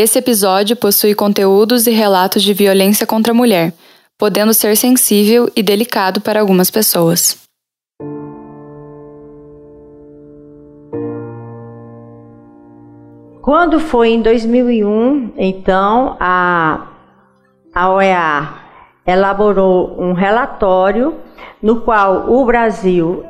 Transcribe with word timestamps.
Esse 0.00 0.20
episódio 0.20 0.76
possui 0.76 1.12
conteúdos 1.12 1.88
e 1.88 1.90
relatos 1.90 2.44
de 2.44 2.54
violência 2.54 3.04
contra 3.04 3.32
a 3.32 3.34
mulher, 3.34 3.72
podendo 4.16 4.54
ser 4.54 4.76
sensível 4.76 5.50
e 5.56 5.60
delicado 5.60 6.20
para 6.20 6.38
algumas 6.38 6.70
pessoas. 6.70 7.36
Quando 13.42 13.80
foi 13.80 14.10
em 14.10 14.22
2001, 14.22 15.32
então, 15.36 16.16
a, 16.20 16.86
a 17.74 17.90
OEA 17.90 18.54
elaborou 19.04 20.00
um 20.00 20.12
relatório 20.12 21.16
no 21.60 21.80
qual 21.80 22.30
o 22.32 22.46
Brasil 22.46 23.24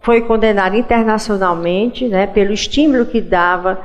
foi 0.00 0.22
condenado 0.22 0.74
internacionalmente 0.74 2.08
né, 2.08 2.26
pelo 2.26 2.54
estímulo 2.54 3.04
que 3.04 3.20
dava 3.20 3.78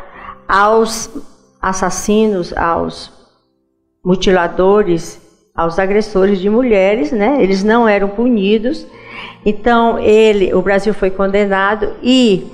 aos 0.47 1.32
assassinos, 1.63 2.53
aos 2.57 3.09
mutiladores, 4.03 5.21
aos 5.55 5.79
agressores 5.79 6.39
de 6.39 6.49
mulheres, 6.49 7.13
né? 7.13 7.41
Eles 7.41 7.63
não 7.63 7.87
eram 7.87 8.09
punidos. 8.09 8.85
Então, 9.45 9.97
ele, 9.97 10.53
o 10.53 10.61
Brasil 10.61 10.93
foi 10.93 11.09
condenado 11.09 11.93
e, 12.03 12.45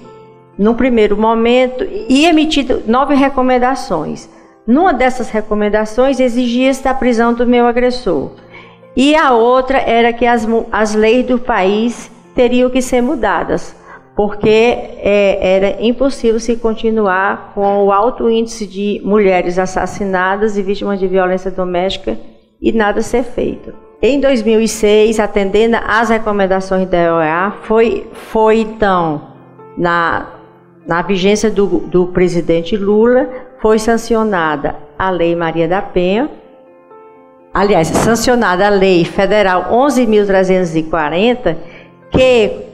num 0.56 0.76
primeiro 0.76 1.18
momento, 1.18 1.84
e 2.08 2.28
emitido 2.28 2.84
nove 2.86 3.16
recomendações. 3.16 4.30
Numa 4.68 4.94
dessas 4.94 5.32
recomendações 5.32 6.20
exigia-se 6.20 6.88
a 6.88 6.94
prisão 6.94 7.34
do 7.34 7.48
meu 7.48 7.66
agressor. 7.66 8.32
E 8.96 9.16
a 9.16 9.32
outra 9.34 9.80
era 9.80 10.14
que 10.14 10.26
as, 10.28 10.48
as 10.72 10.94
leis 10.94 11.26
do 11.26 11.40
país 11.40 12.12
teriam 12.36 12.70
que 12.70 12.82
ser 12.82 13.02
mudadas, 13.02 13.76
porque 14.20 14.50
é, 14.50 15.56
era 15.56 15.78
impossível 15.80 16.42
se 16.42 16.58
continuar 16.58 17.54
com 17.56 17.86
o 17.86 17.90
alto 17.90 18.30
índice 18.30 18.68
de 18.68 19.02
mulheres 19.02 19.58
assassinadas 19.58 20.58
e 20.58 20.62
vítimas 20.62 21.00
de 21.00 21.08
violência 21.08 21.50
doméstica 21.50 22.20
e 22.62 22.74
nada 22.74 23.02
ser 23.02 23.24
feito. 23.24 23.74
Em 24.02 24.20
2006, 24.20 25.22
atendendo 25.22 25.78
às 25.88 26.10
recomendações 26.10 26.86
da 26.90 27.16
OEA, 27.16 27.54
foi, 27.62 28.10
foi 28.12 28.60
então, 28.60 29.22
na, 29.78 30.28
na 30.86 31.02
vigência 31.02 31.50
do, 31.50 31.66
do 31.66 32.08
presidente 32.08 32.76
Lula, 32.76 33.30
foi 33.62 33.80
sancionada 33.80 34.76
a 34.98 35.10
Lei 35.10 35.34
Maria 35.34 35.66
da 35.66 35.82
Penha, 35.82 36.30
aliás, 37.54 37.88
sancionada 37.88 38.68
a 38.68 38.70
Lei 38.70 39.06
Federal 39.06 39.72
11.340, 39.72 41.56
que, 42.12 42.69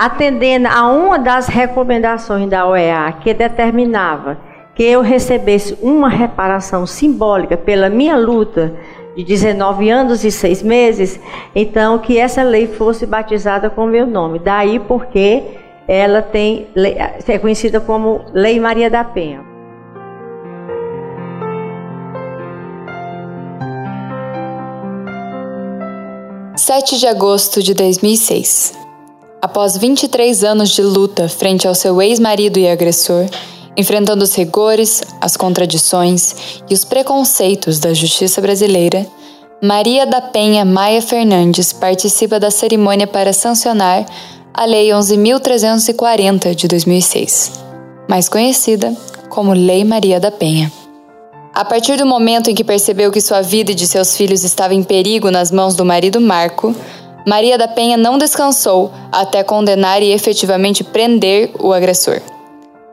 atendendo 0.00 0.66
a 0.66 0.88
uma 0.88 1.18
das 1.18 1.46
recomendações 1.46 2.48
da 2.48 2.66
OEA, 2.66 3.12
que 3.20 3.34
determinava 3.34 4.38
que 4.74 4.82
eu 4.82 5.02
recebesse 5.02 5.76
uma 5.82 6.08
reparação 6.08 6.86
simbólica 6.86 7.54
pela 7.54 7.90
minha 7.90 8.16
luta 8.16 8.72
de 9.14 9.22
19 9.22 9.90
anos 9.90 10.24
e 10.24 10.30
6 10.30 10.62
meses, 10.62 11.20
então 11.54 11.98
que 11.98 12.16
essa 12.16 12.42
lei 12.42 12.66
fosse 12.66 13.04
batizada 13.04 13.68
com 13.68 13.84
meu 13.84 14.06
nome. 14.06 14.38
Daí 14.38 14.78
porque 14.78 15.42
ela 15.86 16.22
tem 16.22 16.68
é 17.28 17.38
conhecida 17.38 17.78
como 17.78 18.22
Lei 18.32 18.58
Maria 18.58 18.88
da 18.88 19.04
Penha. 19.04 19.44
7 26.56 26.98
de 26.98 27.06
agosto 27.06 27.62
de 27.62 27.74
2006. 27.74 28.79
Após 29.42 29.74
23 29.74 30.44
anos 30.44 30.68
de 30.68 30.82
luta 30.82 31.26
frente 31.26 31.66
ao 31.66 31.74
seu 31.74 32.02
ex-marido 32.02 32.58
e 32.58 32.68
agressor, 32.68 33.24
enfrentando 33.74 34.22
os 34.22 34.34
rigores, 34.34 35.02
as 35.18 35.34
contradições 35.34 36.62
e 36.68 36.74
os 36.74 36.84
preconceitos 36.84 37.78
da 37.78 37.94
justiça 37.94 38.42
brasileira, 38.42 39.06
Maria 39.62 40.04
da 40.04 40.20
Penha 40.20 40.62
Maia 40.62 41.00
Fernandes 41.00 41.72
participa 41.72 42.38
da 42.38 42.50
cerimônia 42.50 43.06
para 43.06 43.32
sancionar 43.32 44.04
a 44.52 44.64
Lei 44.66 44.88
11.340 44.88 46.54
de 46.54 46.68
2006, 46.68 47.52
mais 48.10 48.28
conhecida 48.28 48.94
como 49.30 49.54
Lei 49.54 49.84
Maria 49.84 50.20
da 50.20 50.30
Penha. 50.30 50.70
A 51.54 51.64
partir 51.64 51.96
do 51.96 52.06
momento 52.06 52.50
em 52.50 52.54
que 52.54 52.62
percebeu 52.62 53.10
que 53.10 53.20
sua 53.20 53.40
vida 53.40 53.72
e 53.72 53.74
de 53.74 53.86
seus 53.86 54.16
filhos 54.16 54.44
estava 54.44 54.74
em 54.74 54.82
perigo 54.82 55.30
nas 55.30 55.50
mãos 55.50 55.74
do 55.74 55.84
marido 55.84 56.20
Marco, 56.20 56.74
Maria 57.26 57.58
da 57.58 57.68
Penha 57.68 57.96
não 57.96 58.18
descansou 58.18 58.90
até 59.12 59.42
condenar 59.42 60.02
e 60.02 60.12
efetivamente 60.12 60.82
prender 60.82 61.50
o 61.58 61.72
agressor. 61.72 62.20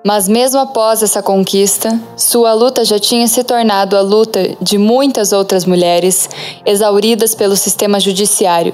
Mas 0.05 0.27
mesmo 0.27 0.59
após 0.59 1.03
essa 1.03 1.21
conquista, 1.21 1.99
sua 2.15 2.53
luta 2.53 2.85
já 2.85 2.97
tinha 2.97 3.27
se 3.27 3.43
tornado 3.43 3.97
a 3.97 4.01
luta 4.01 4.55
de 4.61 4.77
muitas 4.77 5.33
outras 5.33 5.65
mulheres 5.65 6.29
exauridas 6.65 7.35
pelo 7.35 7.55
sistema 7.55 7.99
judiciário, 7.99 8.71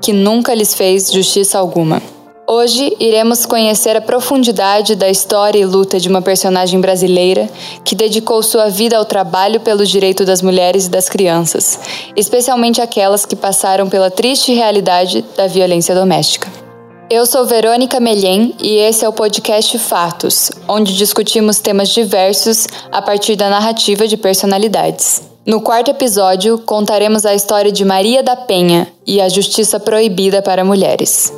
que 0.00 0.12
nunca 0.12 0.54
lhes 0.54 0.74
fez 0.74 1.10
justiça 1.10 1.58
alguma. 1.58 2.00
Hoje 2.48 2.96
iremos 3.00 3.44
conhecer 3.44 3.96
a 3.96 4.00
profundidade 4.00 4.94
da 4.94 5.10
história 5.10 5.58
e 5.58 5.64
luta 5.64 5.98
de 5.98 6.08
uma 6.08 6.22
personagem 6.22 6.80
brasileira 6.80 7.50
que 7.84 7.96
dedicou 7.96 8.40
sua 8.40 8.68
vida 8.68 8.96
ao 8.96 9.04
trabalho 9.04 9.58
pelo 9.58 9.84
direito 9.84 10.24
das 10.24 10.42
mulheres 10.42 10.86
e 10.86 10.88
das 10.88 11.08
crianças, 11.08 11.76
especialmente 12.14 12.80
aquelas 12.80 13.26
que 13.26 13.34
passaram 13.34 13.88
pela 13.88 14.12
triste 14.12 14.54
realidade 14.54 15.24
da 15.36 15.48
violência 15.48 15.92
doméstica. 15.92 16.48
Eu 17.10 17.26
sou 17.26 17.44
Verônica 17.46 17.98
Melhem 17.98 18.54
e 18.62 18.76
esse 18.76 19.04
é 19.04 19.08
o 19.08 19.12
podcast 19.12 19.76
Fatos, 19.80 20.52
onde 20.68 20.96
discutimos 20.96 21.58
temas 21.58 21.88
diversos 21.88 22.68
a 22.92 23.02
partir 23.02 23.34
da 23.34 23.50
narrativa 23.50 24.06
de 24.06 24.16
personalidades. 24.16 25.20
No 25.44 25.60
quarto 25.60 25.90
episódio, 25.90 26.58
contaremos 26.58 27.26
a 27.26 27.34
história 27.34 27.72
de 27.72 27.84
Maria 27.84 28.22
da 28.22 28.36
Penha 28.36 28.86
e 29.04 29.20
a 29.20 29.28
justiça 29.28 29.80
proibida 29.80 30.40
para 30.42 30.64
mulheres. 30.64 31.32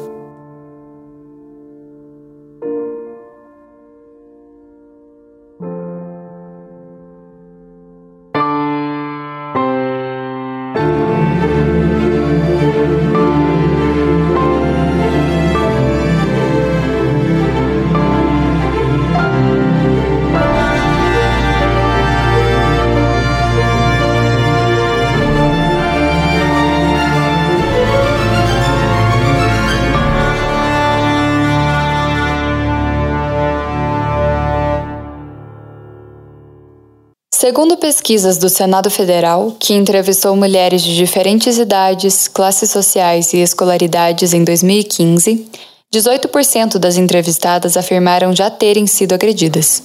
Segundo 37.49 37.79
pesquisas 37.79 38.37
do 38.37 38.47
Senado 38.51 38.91
Federal, 38.91 39.57
que 39.59 39.73
entrevistou 39.73 40.37
mulheres 40.37 40.83
de 40.83 40.95
diferentes 40.95 41.57
idades, 41.57 42.29
classes 42.29 42.71
sociais 42.71 43.33
e 43.33 43.39
escolaridades 43.39 44.35
em 44.35 44.45
2015, 44.45 45.51
18% 45.91 46.77
das 46.77 46.99
entrevistadas 46.99 47.79
afirmaram 47.79 48.37
já 48.37 48.51
terem 48.51 48.87
sido 48.87 49.15
agredidas. 49.15 49.83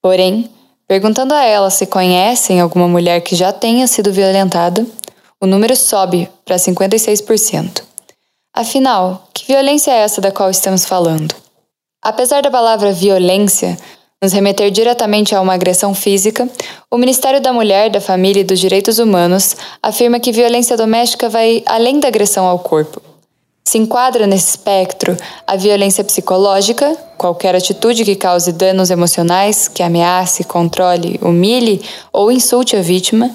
Porém, 0.00 0.48
perguntando 0.86 1.34
a 1.34 1.42
elas 1.42 1.74
se 1.74 1.86
conhecem 1.86 2.60
alguma 2.60 2.86
mulher 2.86 3.20
que 3.20 3.34
já 3.34 3.52
tenha 3.52 3.88
sido 3.88 4.12
violentada, 4.12 4.86
o 5.40 5.46
número 5.46 5.74
sobe 5.74 6.28
para 6.44 6.54
56%. 6.54 7.82
Afinal, 8.54 9.26
que 9.34 9.48
violência 9.48 9.90
é 9.90 10.02
essa 10.02 10.20
da 10.20 10.30
qual 10.30 10.50
estamos 10.50 10.84
falando? 10.84 11.34
Apesar 12.00 12.42
da 12.42 12.50
palavra 12.50 12.92
violência 12.92 13.76
nos 14.22 14.32
remeter 14.32 14.70
diretamente 14.70 15.34
a 15.34 15.40
uma 15.40 15.54
agressão 15.54 15.92
física, 15.92 16.48
o 16.88 16.96
Ministério 16.96 17.40
da 17.40 17.52
Mulher, 17.52 17.90
da 17.90 18.00
Família 18.00 18.42
e 18.42 18.44
dos 18.44 18.60
Direitos 18.60 19.00
Humanos 19.00 19.56
afirma 19.82 20.20
que 20.20 20.30
violência 20.30 20.76
doméstica 20.76 21.28
vai 21.28 21.64
além 21.66 21.98
da 21.98 22.06
agressão 22.06 22.46
ao 22.46 22.60
corpo. 22.60 23.02
Se 23.64 23.78
enquadra 23.78 24.24
nesse 24.26 24.50
espectro 24.50 25.16
a 25.44 25.56
violência 25.56 26.04
psicológica, 26.04 26.96
qualquer 27.18 27.56
atitude 27.56 28.04
que 28.04 28.14
cause 28.14 28.52
danos 28.52 28.90
emocionais, 28.90 29.66
que 29.66 29.82
ameace, 29.82 30.44
controle, 30.44 31.18
humilhe 31.20 31.82
ou 32.12 32.30
insulte 32.30 32.76
a 32.76 32.82
vítima, 32.82 33.28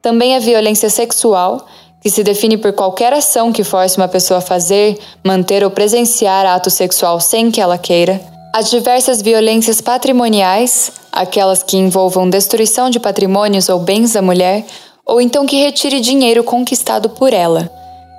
também 0.00 0.34
a 0.36 0.38
violência 0.38 0.88
sexual, 0.88 1.66
que 2.00 2.08
se 2.08 2.24
define 2.24 2.56
por 2.56 2.72
qualquer 2.72 3.12
ação 3.12 3.52
que 3.52 3.62
force 3.62 3.98
uma 3.98 4.08
pessoa 4.08 4.38
a 4.38 4.42
fazer, 4.42 4.98
manter 5.22 5.62
ou 5.62 5.70
presenciar 5.70 6.46
ato 6.46 6.70
sexual 6.70 7.20
sem 7.20 7.50
que 7.50 7.60
ela 7.60 7.76
queira, 7.76 8.20
as 8.52 8.68
diversas 8.68 9.22
violências 9.22 9.80
patrimoniais, 9.80 10.90
aquelas 11.12 11.62
que 11.62 11.76
envolvam 11.76 12.28
destruição 12.28 12.90
de 12.90 12.98
patrimônios 12.98 13.68
ou 13.68 13.78
bens 13.78 14.14
da 14.14 14.22
mulher, 14.22 14.64
ou 15.06 15.20
então 15.20 15.46
que 15.46 15.56
retire 15.56 16.00
dinheiro 16.00 16.42
conquistado 16.42 17.08
por 17.10 17.32
ela. 17.32 17.70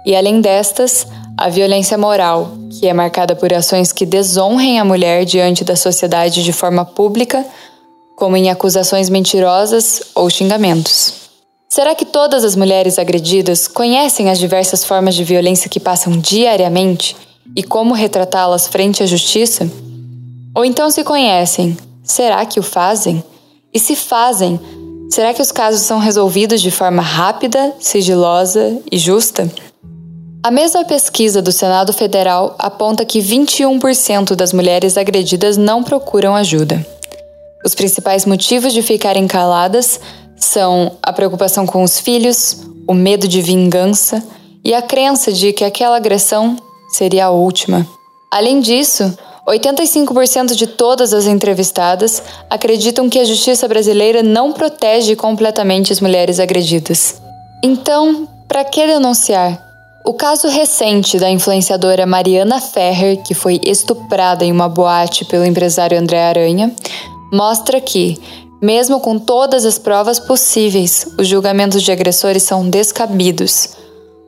E 0.06 0.16
além 0.16 0.40
destas, 0.40 1.06
a 1.38 1.50
violência 1.50 1.98
moral, 1.98 2.52
que 2.70 2.88
é 2.88 2.94
marcada 2.94 3.36
por 3.36 3.54
ações 3.54 3.92
que 3.92 4.06
desonrem 4.06 4.80
a 4.80 4.86
mulher 4.86 5.26
diante 5.26 5.66
da 5.66 5.76
sociedade 5.76 6.44
de 6.44 6.54
forma 6.54 6.86
pública, 6.86 7.46
como 8.16 8.38
em 8.38 8.50
acusações 8.50 9.10
mentirosas 9.10 10.02
ou 10.16 10.30
xingamentos. 10.30 11.14
Será 11.68 11.94
que 11.94 12.06
todas 12.06 12.44
as 12.44 12.56
mulheres 12.56 12.98
agredidas 12.98 13.68
conhecem 13.68 14.30
as 14.30 14.40
diversas 14.40 14.86
formas 14.86 15.16
de 15.16 15.24
violência 15.24 15.70
que 15.70 15.80
passam 15.80 16.14
diariamente 16.14 17.16
e 17.56 17.64
como 17.64 17.94
retratá-las 17.94 18.68
frente 18.68 19.04
à 19.04 19.06
justiça? 19.06 19.91
Ou 20.56 20.66
então, 20.66 20.92
se 20.92 21.04
conhecem, 21.04 21.78
será 22.04 22.46
que 22.46 22.60
o 22.60 22.64
fazem? 22.64 23.24
E 23.74 23.80
se 23.80 23.96
fazem, 23.96 24.60
será 25.10 25.34
que 25.34 25.42
os 25.42 25.52
casos 25.52 25.82
são 25.82 25.98
resolvidos 25.98 26.62
de 26.62 26.70
forma 26.70 27.02
rápida, 27.02 27.74
sigilosa 27.80 28.80
e 28.92 28.98
justa? 28.98 29.50
A 30.44 30.52
mesma 30.52 30.84
pesquisa 30.84 31.42
do 31.42 31.52
Senado 31.52 31.94
Federal 31.94 32.56
aponta 32.58 33.06
que 33.06 33.20
21% 33.20 34.36
das 34.36 34.52
mulheres 34.52 34.98
agredidas 34.98 35.56
não 35.56 35.84
procuram 35.84 36.36
ajuda. 36.36 36.86
Os 37.64 37.76
principais 37.76 38.26
motivos 38.26 38.74
de 38.74 38.82
ficarem 38.82 39.28
caladas 39.28 40.00
são 40.36 40.98
a 41.02 41.14
preocupação 41.14 41.66
com 41.66 41.84
os 41.84 42.00
filhos, 42.00 42.58
o 42.88 42.94
medo 42.94 43.28
de 43.28 43.42
vingança 43.42 44.22
e 44.64 44.74
a 44.74 44.82
crença 44.82 45.32
de 45.32 45.54
que 45.54 45.64
aquela 45.64 45.96
agressão 45.96 46.58
seria 46.90 47.28
a 47.28 47.32
última. 47.32 47.88
Além 48.32 48.60
disso, 48.60 49.16
85% 49.48 50.54
de 50.54 50.68
todas 50.68 51.14
as 51.14 51.26
entrevistadas 51.26 52.22
acreditam 52.50 53.10
que 53.10 53.20
a 53.20 53.26
justiça 53.26 53.68
brasileira 53.68 54.22
não 54.22 54.54
protege 54.54 55.16
completamente 55.16 55.92
as 55.92 56.00
mulheres 56.00 56.40
agredidas. 56.40 57.20
Então, 57.64 58.28
para 58.48 58.64
que 58.64 58.86
denunciar? 58.86 59.60
O 60.06 60.14
caso 60.14 60.48
recente 60.48 61.20
da 61.20 61.30
influenciadora 61.30 62.06
Mariana 62.06 62.60
Ferrer, 62.60 63.22
que 63.24 63.34
foi 63.34 63.60
estuprada 63.64 64.44
em 64.44 64.52
uma 64.52 64.68
boate 64.68 65.26
pelo 65.26 65.46
empresário 65.46 65.98
André 65.98 66.24
Aranha, 66.24 66.72
mostra 67.32 67.80
que, 67.80 68.20
mesmo 68.62 69.00
com 69.00 69.20
todas 69.20 69.64
as 69.64 69.78
provas 69.78 70.20
possíveis, 70.20 71.08
os 71.20 71.28
julgamentos 71.28 71.84
de 71.84 71.92
agressores 71.92 72.44
são 72.44 72.68
descabidos. 72.68 73.70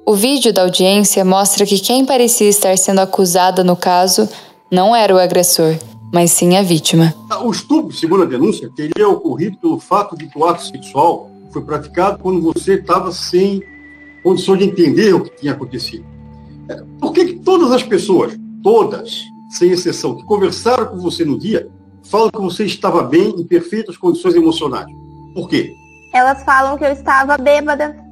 O 0.05 0.13
vídeo 0.13 0.53
da 0.53 0.63
audiência 0.63 1.23
mostra 1.23 1.65
que 1.65 1.79
quem 1.79 2.05
parecia 2.05 2.49
estar 2.49 2.77
sendo 2.77 2.99
acusada 2.99 3.63
no 3.63 3.75
caso 3.75 4.27
não 4.73 4.95
era 4.95 5.13
o 5.13 5.19
agressor, 5.19 5.75
mas 6.11 6.31
sim 6.31 6.57
a 6.57 6.63
vítima. 6.63 7.13
O 7.43 7.51
estupro, 7.51 7.95
segundo 7.95 8.23
a 8.23 8.25
denúncia, 8.25 8.71
teria 8.75 9.07
ocorrido 9.07 9.55
pelo 9.59 9.79
fato 9.79 10.17
de 10.17 10.27
que 10.27 10.35
o 10.35 10.43
ato 10.45 10.63
sexual 10.63 11.29
foi 11.51 11.61
praticado 11.61 12.17
quando 12.17 12.41
você 12.41 12.73
estava 12.73 13.11
sem 13.11 13.61
condições 14.23 14.57
de 14.57 14.65
entender 14.65 15.13
o 15.13 15.23
que 15.23 15.29
tinha 15.29 15.53
acontecido. 15.53 16.03
É, 16.67 16.81
por 16.99 17.13
que, 17.13 17.25
que 17.25 17.35
todas 17.35 17.71
as 17.71 17.83
pessoas, 17.83 18.35
todas, 18.63 19.21
sem 19.51 19.69
exceção, 19.69 20.15
que 20.15 20.23
conversaram 20.23 20.87
com 20.87 20.97
você 20.97 21.23
no 21.23 21.37
dia, 21.37 21.69
falam 22.09 22.31
que 22.31 22.41
você 22.41 22.65
estava 22.65 23.03
bem, 23.03 23.29
em 23.29 23.45
perfeitas 23.45 23.95
condições 23.95 24.33
emocionais. 24.33 24.87
Por 25.35 25.47
quê? 25.47 25.71
Elas 26.15 26.43
falam 26.43 26.79
que 26.79 26.83
eu 26.83 26.91
estava 26.91 27.37
bêbada. 27.37 28.02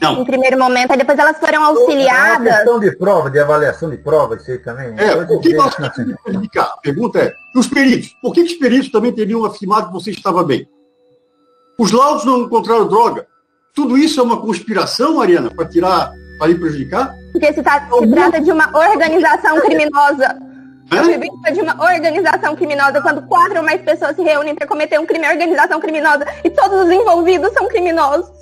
Não. 0.00 0.22
Em 0.22 0.24
primeiro 0.24 0.58
momento, 0.58 0.92
aí 0.92 0.98
depois 0.98 1.18
elas 1.18 1.38
foram 1.38 1.62
auxiliadas. 1.62 2.46
É 2.46 2.56
questão 2.56 2.80
de 2.80 2.96
prova, 2.96 3.30
de 3.30 3.38
avaliação 3.38 3.90
de 3.90 3.98
prova, 3.98 4.36
isso 4.36 4.50
aí 4.50 4.58
também. 4.58 4.94
É, 4.96 5.24
por 5.26 5.40
que 5.40 5.52
nós 5.52 5.74
temos 5.74 5.92
que 6.50 6.58
A 6.58 6.64
pergunta 6.82 7.18
é, 7.18 7.34
os 7.54 7.66
peritos, 7.66 8.16
por 8.22 8.32
que 8.32 8.40
os 8.40 8.54
peritos 8.54 8.90
também 8.90 9.12
teriam 9.12 9.44
afirmado 9.44 9.88
que 9.88 9.92
você 9.92 10.10
estava 10.10 10.42
bem? 10.42 10.66
Os 11.78 11.92
laudos 11.92 12.24
não 12.24 12.40
encontraram 12.40 12.88
droga. 12.88 13.26
Tudo 13.74 13.96
isso 13.96 14.20
é 14.20 14.22
uma 14.22 14.40
conspiração, 14.40 15.16
Mariana, 15.16 15.50
para 15.50 15.68
tirar, 15.68 16.12
para 16.38 16.48
lhe 16.48 16.54
prejudicar? 16.54 17.14
Porque 17.32 17.52
se, 17.52 17.62
tá, 17.62 17.88
se 17.88 18.06
trata 18.08 18.40
de 18.40 18.50
uma 18.50 18.70
organização 18.76 19.60
criminosa 19.60 20.36
é? 20.90 21.52
de 21.52 21.60
uma 21.60 21.80
organização 21.80 22.56
criminosa, 22.56 23.00
quando 23.00 23.22
quatro 23.22 23.58
ou 23.58 23.62
mais 23.62 23.80
pessoas 23.82 24.16
se 24.16 24.22
reúnem 24.22 24.54
para 24.54 24.66
cometer 24.66 24.98
um 24.98 25.06
crime, 25.06 25.28
organização 25.28 25.78
criminosa, 25.78 26.26
e 26.42 26.50
todos 26.50 26.84
os 26.84 26.90
envolvidos 26.90 27.52
são 27.52 27.68
criminosos. 27.68 28.39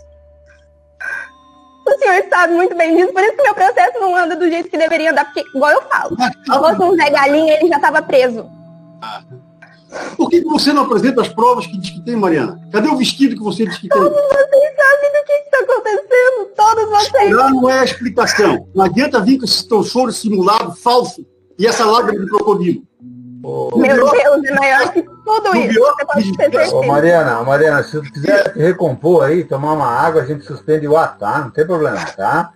O 1.89 1.99
senhor 1.99 2.25
sabe 2.29 2.55
muito 2.55 2.77
bem 2.77 2.95
disso, 2.95 3.13
por 3.13 3.23
isso 3.23 3.37
que 3.37 3.43
meu 3.43 3.55
processo 3.55 3.99
não 3.99 4.15
anda 4.15 4.37
do 4.37 4.49
jeito 4.49 4.69
que 4.69 4.77
deveria 4.77 5.11
andar, 5.11 5.25
porque, 5.25 5.41
igual 5.55 5.73
eu 5.73 5.83
falo, 5.83 6.17
se 6.17 6.59
fosse 6.59 6.83
um 6.83 6.97
Zé 6.97 7.11
Galinha, 7.11 7.55
ele 7.55 7.69
já 7.69 7.77
estava 7.77 8.03
preso. 8.03 8.49
Por 10.17 10.29
que 10.29 10.43
você 10.43 10.73
não 10.73 10.83
apresenta 10.83 11.23
as 11.23 11.29
provas 11.29 11.67
que 11.67 11.79
diz 11.79 11.91
que 11.91 12.05
tem, 12.05 12.15
Mariana? 12.15 12.61
Cadê 12.71 12.89
o 12.89 12.97
vestido 12.97 13.37
que 13.37 13.43
você 13.43 13.65
diz 13.65 13.79
que 13.79 13.89
tem? 13.89 13.99
Todos 13.99 14.13
vocês 14.13 14.75
sabem 14.77 15.13
do 15.13 15.25
que 15.25 15.33
está 15.33 15.59
acontecendo, 15.61 16.51
todos 16.55 16.91
vocês. 16.91 17.31
Não, 17.31 17.51
não 17.51 17.71
é 17.71 17.81
a 17.81 17.85
explicação. 17.85 18.69
Não 18.75 18.85
adianta 18.85 19.21
vir 19.21 19.39
com 19.39 19.47
esse 19.47 19.67
teu 19.67 19.83
choro 19.83 20.13
simulado, 20.13 20.77
falso, 20.77 21.25
e 21.59 21.67
essa 21.67 21.87
lágrima 21.87 22.23
de 22.23 22.31
crocodilo. 22.31 22.83
Meu 23.75 24.11
Deus, 24.11 24.45
é 24.45 24.53
maior 24.53 24.93
que 24.93 25.03
tudo 25.03 25.57
isso. 25.57 25.81
Você 25.81 26.05
pode 26.05 26.37
ter 26.37 26.43
certeza. 26.43 26.77
Ô, 26.77 26.87
Mariana, 26.87 27.43
Mariana, 27.43 27.83
se 27.83 27.97
você 27.99 28.11
quiser 28.11 28.53
recompor 28.57 29.25
aí, 29.25 29.45
tomar 29.45 29.73
uma 29.73 29.87
água, 29.87 30.23
a 30.23 30.27
gente 30.27 30.45
suspende 30.45 30.87
o 30.89 30.97
ato, 30.97 31.21
tá? 31.21 31.39
Não 31.41 31.51
tem 31.51 31.67
problema, 31.67 32.05
tá? 32.17 32.53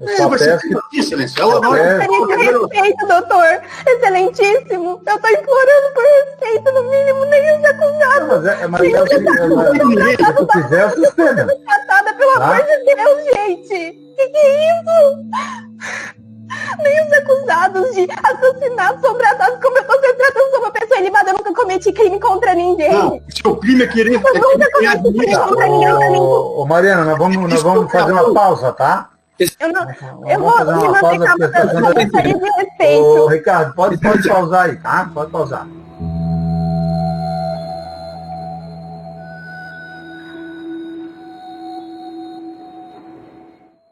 Eu 0.00 0.08
é, 0.08 0.16
só 0.16 0.30
peço 0.30 0.66
que... 0.66 1.40
Ela 1.40 1.60
não 1.60 1.76
é... 1.76 1.98
respeito, 1.98 3.06
doutor. 3.06 3.60
Excelentíssimo. 3.86 5.02
Eu 5.06 5.18
tô 5.18 5.28
implorando 5.28 5.94
por 5.94 6.02
respeito, 6.02 6.72
no 6.72 6.90
mínimo, 6.90 7.24
nem 7.26 7.58
os 7.58 7.64
acusados. 7.66 8.28
Mas 8.28 8.46
é, 8.46 8.66
mas 8.66 8.80
é, 8.82 9.06
se 9.06 10.32
tu 10.34 10.46
quiser, 10.46 10.82
eu 10.84 10.90
suspendo. 10.90 11.46
Tratada, 11.64 12.14
pelo 12.14 12.32
tá? 12.32 12.44
amor 12.44 12.64
de 12.64 12.94
Deus, 12.94 13.24
gente. 13.34 13.92
Que 14.16 14.28
que 14.28 14.38
é 14.38 14.80
isso? 14.80 16.29
Nem 16.78 17.06
os 17.06 17.12
acusados 17.12 17.94
de 17.94 18.08
assassinato 18.22 19.00
são 19.00 19.14
tratados 19.14 19.60
como 19.62 19.76
eu 19.76 19.82
estou 19.82 20.00
sendo 20.00 20.16
tratando 20.16 20.50
como 20.50 20.64
uma 20.64 20.72
pessoa 20.72 21.00
ilibada. 21.00 21.30
Eu 21.30 21.34
nunca 21.34 21.54
cometi 21.54 21.92
crime 21.92 22.20
contra 22.20 22.54
ninguém. 22.54 22.92
Não, 22.92 23.16
o 23.16 23.22
seu 23.30 23.56
crime 23.56 23.84
é 23.84 23.86
querer... 23.86 24.14
Eu 24.14 24.20
é 24.20 24.38
nunca 24.38 24.70
cometi 24.70 25.18
crime 25.18 25.36
contra 25.36 25.66
ninguém. 25.68 25.92
Ô, 25.92 26.62
ô, 26.62 26.66
Mariana, 26.66 27.04
nós 27.04 27.18
vamos, 27.18 27.50
nós 27.50 27.62
vamos 27.62 27.90
fazer 27.90 28.12
uma 28.12 28.34
pausa, 28.34 28.72
tá? 28.72 29.10
Eu, 29.58 29.72
não, 29.72 29.86
eu 30.28 30.38
vou 30.38 30.52
me 30.66 30.88
manter 30.88 31.18
calma, 31.24 31.44
eu 31.46 31.94
gostaria 31.94 32.34
de 32.34 32.50
respeito. 32.58 33.02
Ô, 33.02 33.26
Ricardo, 33.26 33.74
pode, 33.74 33.96
pode 33.96 34.28
pausar 34.28 34.66
aí, 34.66 34.76
tá? 34.76 35.10
Pode 35.14 35.30
pausar. 35.30 35.66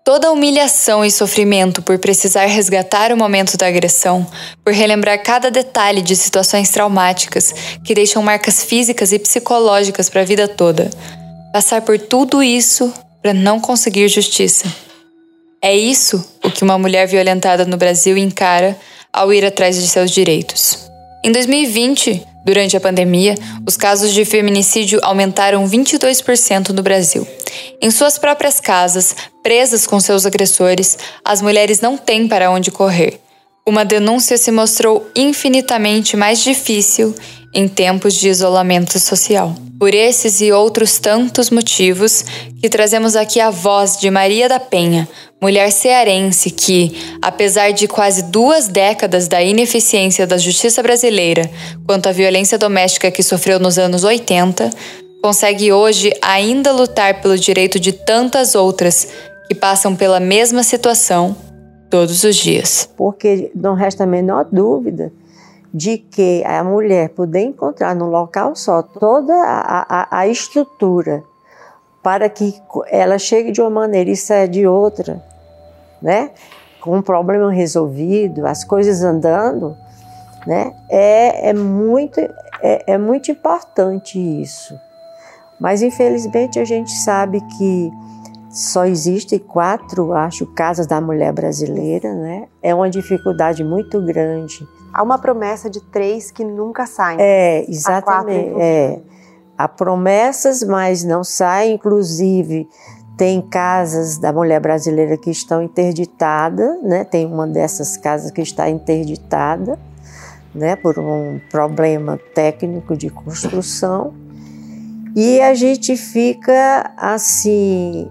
Toda 0.09 0.29
a 0.29 0.31
humilhação 0.31 1.05
e 1.05 1.11
sofrimento 1.11 1.83
por 1.83 1.99
precisar 1.99 2.47
resgatar 2.47 3.13
o 3.13 3.17
momento 3.19 3.59
da 3.59 3.67
agressão, 3.67 4.27
por 4.65 4.73
relembrar 4.73 5.23
cada 5.23 5.51
detalhe 5.51 6.01
de 6.01 6.17
situações 6.17 6.71
traumáticas 6.71 7.55
que 7.85 7.95
deixam 7.95 8.23
marcas 8.23 8.65
físicas 8.65 9.13
e 9.13 9.19
psicológicas 9.19 10.09
para 10.09 10.23
a 10.23 10.25
vida 10.25 10.49
toda. 10.49 10.89
Passar 11.53 11.83
por 11.83 11.99
tudo 11.99 12.43
isso 12.43 12.91
para 13.21 13.35
não 13.35 13.61
conseguir 13.61 14.09
justiça. 14.09 14.65
É 15.61 15.77
isso 15.77 16.27
o 16.43 16.51
que 16.51 16.65
uma 16.65 16.79
mulher 16.79 17.07
violentada 17.07 17.67
no 17.67 17.77
Brasil 17.77 18.17
encara 18.17 18.79
ao 19.13 19.31
ir 19.31 19.45
atrás 19.45 19.77
de 19.77 19.87
seus 19.87 20.11
direitos. 20.11 20.89
Em 21.23 21.31
2020, 21.31 22.27
Durante 22.49 22.79
a 22.79 22.81
pandemia, 22.81 23.35
os 23.67 23.77
casos 23.77 24.15
de 24.15 24.25
feminicídio 24.25 25.01
aumentaram 25.03 25.69
22% 25.69 26.71
no 26.71 26.83
Brasil. 26.83 27.29
Em 27.79 27.91
suas 27.91 28.17
próprias 28.17 28.59
casas, 28.59 29.15
presas 29.49 29.87
com 29.87 29.99
seus 29.99 30.27
agressores, 30.27 30.99
as 31.25 31.41
mulheres 31.41 31.81
não 31.81 31.97
têm 31.97 32.29
para 32.29 32.51
onde 32.51 32.71
correr. 32.71 33.19
Uma 33.67 33.83
denúncia 33.83 34.37
se 34.37 34.51
mostrou 34.51 35.09
infinitamente 35.17 36.19
mais 36.19 36.43
difícil 36.45 37.15
em 37.55 37.67
tempos 37.67 38.13
de 38.13 38.29
isolamento 38.29 38.99
social. 38.99 39.55
Por 39.79 39.95
esses 39.95 40.43
e 40.43 40.53
outros 40.53 40.99
tantos 40.99 41.49
motivos 41.49 42.27
que 42.61 42.69
trazemos 42.69 43.17
aqui 43.17 43.41
a 43.41 43.49
voz 43.49 43.99
de 43.99 44.11
Maria 44.11 44.51
da 44.51 44.61
Penha, 44.61 45.09
mulher 45.41 45.73
cearense 45.73 46.51
que, 46.51 47.17
apesar 47.23 47.71
de 47.71 47.89
quase 47.89 48.25
duas 48.25 48.69
décadas 48.69 49.29
da 49.29 49.43
ineficiência 49.43 50.27
da 50.27 50.37
justiça 50.37 50.83
brasileira 50.83 51.51
quanto 51.87 52.07
à 52.07 52.13
violência 52.13 52.59
doméstica 52.59 53.11
que 53.11 53.23
sofreu 53.23 53.59
nos 53.59 53.79
anos 53.79 54.05
80, 54.05 54.69
consegue 55.23 55.73
hoje 55.73 56.13
ainda 56.23 56.73
lutar 56.73 57.21
pelo 57.21 57.37
direito 57.37 57.81
de 57.81 57.93
tantas 57.93 58.55
outras 58.55 59.09
que 59.49 59.55
passam 59.55 59.97
pela 59.97 60.21
mesma 60.21 60.63
situação 60.63 61.35
todos 61.89 62.23
os 62.23 62.37
dias. 62.37 62.89
Porque 62.97 63.51
não 63.55 63.75
resta 63.75 64.05
a 64.05 64.07
menor 64.07 64.47
dúvida 64.53 65.11
de 65.73 65.99
que 65.99 66.43
a 66.45 66.63
mulher 66.63 67.11
poder 67.11 67.41
encontrar 67.41 67.95
num 67.95 68.09
local 68.09 68.55
só 68.55 68.83
toda 68.83 69.33
a, 69.35 69.87
a, 69.89 70.19
a 70.21 70.29
estrutura 70.29 71.23
para 72.03 72.29
que 72.29 72.55
ela 72.91 73.19
chegue 73.19 73.51
de 73.51 73.61
uma 73.61 73.71
maneira 73.71 74.11
e 74.11 74.17
saia 74.17 74.49
de 74.49 74.67
outra, 74.67 75.23
né? 76.01 76.31
Com 76.81 76.99
um 76.99 77.03
problema 77.03 77.51
resolvido, 77.51 78.47
as 78.47 78.65
coisas 78.65 79.03
andando, 79.03 79.77
né? 80.47 80.75
É, 80.89 81.51
é, 81.51 81.53
muito, 81.53 82.21
é, 82.63 82.85
é 82.87 82.99
muito 82.99 83.31
importante 83.31 84.19
isso. 84.19 84.79
Mas 85.59 85.83
infelizmente 85.83 86.59
a 86.59 86.65
gente 86.65 86.93
sabe 86.93 87.41
que 87.59 87.91
só 88.51 88.87
existem 88.87 89.39
quatro, 89.39 90.13
acho, 90.13 90.47
casas 90.47 90.87
da 90.87 91.01
mulher 91.01 91.33
brasileira, 91.33 92.15
né? 92.15 92.49
É 92.63 92.75
uma 92.75 92.89
dificuldade 92.89 93.63
muito 93.63 94.01
grande. 94.03 94.67
Há 94.93 95.03
uma 95.03 95.19
promessa 95.19 95.69
de 95.69 95.81
três 95.81 96.31
que 96.31 96.45
nunca 96.45 96.87
saem. 96.87 97.19
É, 97.21 97.65
exatamente. 97.69 98.61
É. 98.61 99.01
há 99.57 99.69
promessas, 99.69 100.63
mas 100.63 101.05
não 101.05 101.23
sai. 101.23 101.73
Inclusive, 101.73 102.67
tem 103.19 103.43
casas 103.43 104.17
da 104.17 104.33
mulher 104.33 104.61
brasileira 104.61 105.19
que 105.19 105.31
estão 105.31 105.63
interditadas, 105.63 106.83
né? 106.83 107.05
Tem 107.05 107.27
uma 107.27 107.47
dessas 107.47 107.97
casas 107.99 108.31
que 108.31 108.41
está 108.41 108.71
interditada, 108.71 109.79
né? 110.55 110.75
Por 110.75 110.99
um 110.99 111.39
problema 111.51 112.19
técnico 112.35 112.97
de 112.97 113.11
construção. 113.11 114.15
E 115.15 115.41
a 115.41 115.53
gente 115.53 115.97
fica 115.97 116.93
assim 116.97 118.09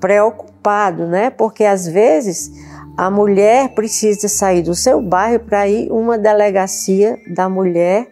preocupado, 0.00 1.06
né? 1.06 1.30
Porque 1.30 1.64
às 1.64 1.86
vezes 1.86 2.50
a 2.96 3.10
mulher 3.10 3.70
precisa 3.70 4.28
sair 4.28 4.62
do 4.62 4.74
seu 4.74 5.00
bairro 5.00 5.40
para 5.40 5.68
ir 5.68 5.90
uma 5.90 6.18
delegacia 6.18 7.18
da 7.32 7.48
mulher 7.48 8.08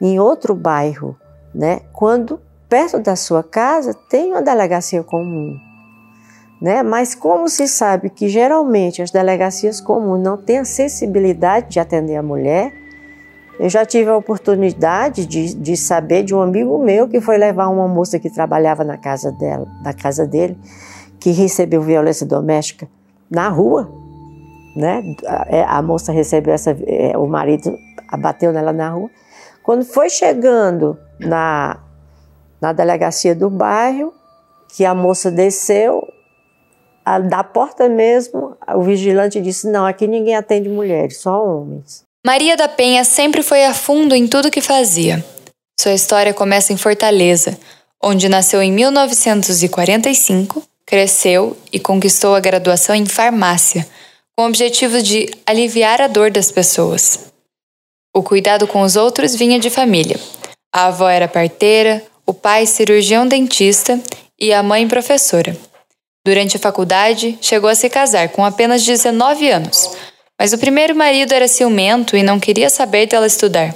em 0.00 0.18
outro 0.18 0.54
bairro, 0.54 1.16
né? 1.54 1.80
Quando 1.92 2.40
perto 2.68 2.98
da 2.98 3.16
sua 3.16 3.42
casa 3.42 3.92
tem 3.92 4.32
uma 4.32 4.42
delegacia 4.42 5.02
comum, 5.02 5.56
né? 6.60 6.82
Mas 6.82 7.14
como 7.14 7.48
se 7.48 7.66
sabe 7.68 8.10
que 8.10 8.28
geralmente 8.28 9.02
as 9.02 9.10
delegacias 9.10 9.80
comuns 9.80 10.22
não 10.22 10.36
têm 10.36 10.58
acessibilidade 10.58 11.70
de 11.70 11.80
atender 11.80 12.16
a 12.16 12.22
mulher, 12.22 12.72
eu 13.58 13.68
já 13.68 13.84
tive 13.84 14.10
a 14.10 14.16
oportunidade 14.16 15.26
de, 15.26 15.54
de 15.54 15.76
saber 15.76 16.22
de 16.22 16.34
um 16.34 16.40
amigo 16.40 16.78
meu 16.78 17.06
que 17.06 17.20
foi 17.20 17.36
levar 17.36 17.68
uma 17.68 17.86
moça 17.86 18.18
que 18.18 18.30
trabalhava 18.30 18.82
na 18.82 18.96
casa 18.96 19.30
dela, 19.30 19.66
na 19.84 19.92
casa 19.92 20.26
dele, 20.26 20.58
que 21.22 21.30
recebeu 21.30 21.80
violência 21.80 22.26
doméstica 22.26 22.88
na 23.30 23.48
rua 23.48 24.02
né? 24.74 25.02
A, 25.26 25.46
é, 25.48 25.62
a 25.64 25.82
moça 25.82 26.12
recebeu 26.12 26.54
essa, 26.54 26.76
é, 26.86 27.16
o 27.16 27.26
marido 27.26 27.76
abateu 28.08 28.52
nela 28.52 28.72
na 28.72 28.90
rua. 28.90 29.10
Quando 29.62 29.84
foi 29.84 30.10
chegando 30.10 30.98
na, 31.20 31.78
na 32.60 32.72
delegacia 32.72 33.34
do 33.34 33.48
bairro, 33.48 34.12
que 34.74 34.84
a 34.84 34.94
moça 34.94 35.30
desceu, 35.30 36.06
a, 37.04 37.18
da 37.18 37.44
porta 37.44 37.88
mesmo, 37.88 38.56
o 38.74 38.82
vigilante 38.82 39.40
disse: 39.40 39.70
Não, 39.70 39.86
aqui 39.86 40.06
ninguém 40.06 40.36
atende 40.36 40.68
mulheres, 40.68 41.18
só 41.18 41.44
homens. 41.44 42.04
Maria 42.24 42.56
da 42.56 42.68
Penha 42.68 43.04
sempre 43.04 43.42
foi 43.42 43.64
a 43.64 43.74
fundo 43.74 44.14
em 44.14 44.28
tudo 44.28 44.50
que 44.50 44.60
fazia. 44.60 45.24
Sua 45.78 45.92
história 45.92 46.32
começa 46.32 46.72
em 46.72 46.76
Fortaleza, 46.76 47.58
onde 48.00 48.28
nasceu 48.28 48.62
em 48.62 48.70
1945, 48.72 50.62
cresceu 50.92 51.56
e 51.72 51.80
conquistou 51.80 52.34
a 52.34 52.40
graduação 52.40 52.94
em 52.94 53.06
farmácia 53.06 53.88
com 54.36 54.44
o 54.44 54.46
objetivo 54.46 55.00
de 55.00 55.30
aliviar 55.46 56.02
a 56.02 56.06
dor 56.06 56.30
das 56.30 56.52
pessoas. 56.52 57.32
O 58.14 58.22
cuidado 58.22 58.66
com 58.66 58.82
os 58.82 58.94
outros 58.94 59.34
vinha 59.34 59.58
de 59.58 59.70
família. 59.70 60.20
A 60.70 60.88
avó 60.88 61.08
era 61.08 61.26
parteira, 61.26 62.04
o 62.26 62.34
pai 62.34 62.66
cirurgião 62.66 63.26
dentista 63.26 63.98
e 64.38 64.52
a 64.52 64.62
mãe 64.62 64.86
professora. 64.86 65.56
Durante 66.26 66.58
a 66.58 66.60
faculdade, 66.60 67.38
chegou 67.40 67.70
a 67.70 67.74
se 67.74 67.88
casar 67.88 68.28
com 68.28 68.44
apenas 68.44 68.84
19 68.84 69.48
anos, 69.48 69.96
mas 70.38 70.52
o 70.52 70.58
primeiro 70.58 70.94
marido 70.94 71.32
era 71.32 71.48
ciumento 71.48 72.18
e 72.18 72.22
não 72.22 72.38
queria 72.38 72.68
saber 72.68 73.06
dela 73.06 73.26
estudar. 73.26 73.74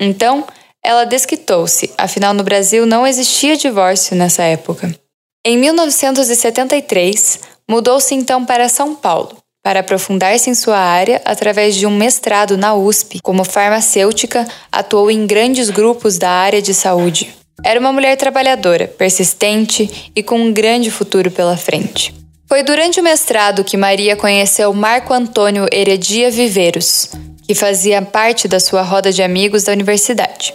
Então, 0.00 0.46
ela 0.82 1.04
desquitou-se, 1.04 1.92
afinal 1.98 2.32
no 2.32 2.42
Brasil 2.42 2.86
não 2.86 3.06
existia 3.06 3.58
divórcio 3.58 4.16
nessa 4.16 4.42
época. 4.42 4.98
Em 5.42 5.56
1973, 5.56 7.40
mudou-se 7.66 8.14
então 8.14 8.44
para 8.44 8.68
São 8.68 8.94
Paulo, 8.94 9.38
para 9.64 9.80
aprofundar-se 9.80 10.50
em 10.50 10.54
sua 10.54 10.76
área 10.76 11.22
através 11.24 11.74
de 11.76 11.86
um 11.86 11.96
mestrado 11.96 12.58
na 12.58 12.74
USP. 12.74 13.20
Como 13.22 13.42
farmacêutica, 13.42 14.46
atuou 14.70 15.10
em 15.10 15.26
grandes 15.26 15.70
grupos 15.70 16.18
da 16.18 16.28
área 16.28 16.60
de 16.60 16.74
saúde. 16.74 17.34
Era 17.64 17.80
uma 17.80 17.90
mulher 17.90 18.18
trabalhadora, 18.18 18.86
persistente 18.86 20.12
e 20.14 20.22
com 20.22 20.38
um 20.38 20.52
grande 20.52 20.90
futuro 20.90 21.30
pela 21.30 21.56
frente. 21.56 22.14
Foi 22.46 22.62
durante 22.62 23.00
o 23.00 23.02
mestrado 23.02 23.64
que 23.64 23.78
Maria 23.78 24.16
conheceu 24.16 24.74
Marco 24.74 25.14
Antônio 25.14 25.66
Heredia 25.72 26.30
Viveiros, 26.30 27.12
que 27.46 27.54
fazia 27.54 28.02
parte 28.02 28.46
da 28.46 28.60
sua 28.60 28.82
roda 28.82 29.10
de 29.10 29.22
amigos 29.22 29.62
da 29.62 29.72
universidade. 29.72 30.52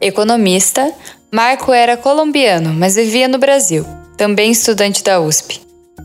Economista, 0.00 0.90
Marco 1.30 1.70
era 1.70 1.98
colombiano, 1.98 2.72
mas 2.72 2.94
vivia 2.94 3.28
no 3.28 3.36
Brasil, 3.36 3.84
também 4.16 4.50
estudante 4.50 5.02
da 5.02 5.20
USP. 5.20 5.60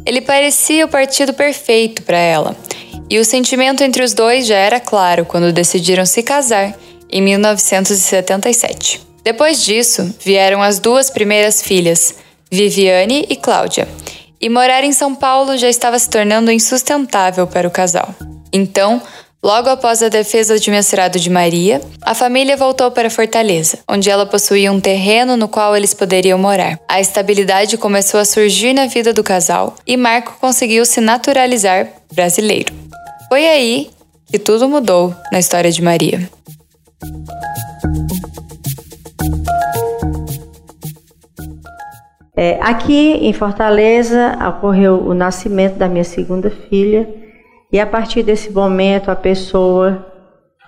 Ele 0.05 0.21
parecia 0.21 0.85
o 0.85 0.89
partido 0.89 1.33
perfeito 1.33 2.01
para 2.03 2.17
ela, 2.17 2.55
e 3.09 3.19
o 3.19 3.25
sentimento 3.25 3.83
entre 3.83 4.03
os 4.03 4.13
dois 4.13 4.47
já 4.47 4.55
era 4.55 4.79
claro 4.79 5.25
quando 5.25 5.51
decidiram 5.51 6.05
se 6.05 6.23
casar 6.23 6.75
em 7.11 7.21
1977. 7.21 9.01
Depois 9.23 9.63
disso, 9.63 10.15
vieram 10.23 10.61
as 10.61 10.79
duas 10.79 11.09
primeiras 11.09 11.61
filhas, 11.61 12.15
Viviane 12.49 13.25
e 13.29 13.35
Cláudia, 13.35 13.87
e 14.39 14.49
morar 14.49 14.83
em 14.83 14.91
São 14.91 15.13
Paulo 15.13 15.57
já 15.57 15.69
estava 15.69 15.99
se 15.99 16.09
tornando 16.09 16.51
insustentável 16.51 17.45
para 17.45 17.67
o 17.67 17.71
casal. 17.71 18.15
Então, 18.51 19.01
Logo 19.43 19.69
após 19.69 20.03
a 20.03 20.07
defesa 20.07 20.59
de 20.59 20.69
mestrado 20.69 21.17
de 21.17 21.27
Maria, 21.27 21.81
a 22.03 22.13
família 22.13 22.55
voltou 22.55 22.91
para 22.91 23.09
Fortaleza, 23.09 23.79
onde 23.89 24.07
ela 24.07 24.23
possuía 24.23 24.71
um 24.71 24.79
terreno 24.79 25.35
no 25.35 25.47
qual 25.47 25.75
eles 25.75 25.95
poderiam 25.95 26.37
morar. 26.37 26.79
A 26.87 27.01
estabilidade 27.01 27.75
começou 27.75 28.19
a 28.19 28.25
surgir 28.25 28.71
na 28.71 28.85
vida 28.85 29.11
do 29.11 29.23
casal 29.23 29.75
e 29.87 29.97
Marco 29.97 30.37
conseguiu 30.39 30.85
se 30.85 31.01
naturalizar 31.01 31.87
brasileiro. 32.13 32.71
Foi 33.29 33.47
aí 33.47 33.89
que 34.27 34.37
tudo 34.37 34.69
mudou 34.69 35.15
na 35.31 35.39
história 35.39 35.71
de 35.71 35.81
Maria. 35.81 36.29
É, 42.37 42.59
aqui 42.61 43.13
em 43.13 43.33
Fortaleza 43.33 44.37
ocorreu 44.49 45.03
o 45.03 45.15
nascimento 45.15 45.77
da 45.77 45.87
minha 45.87 46.03
segunda 46.03 46.51
filha 46.69 47.20
e 47.71 47.79
a 47.79 47.85
partir 47.85 48.23
desse 48.23 48.51
momento, 48.51 49.09
a 49.09 49.15
pessoa 49.15 50.05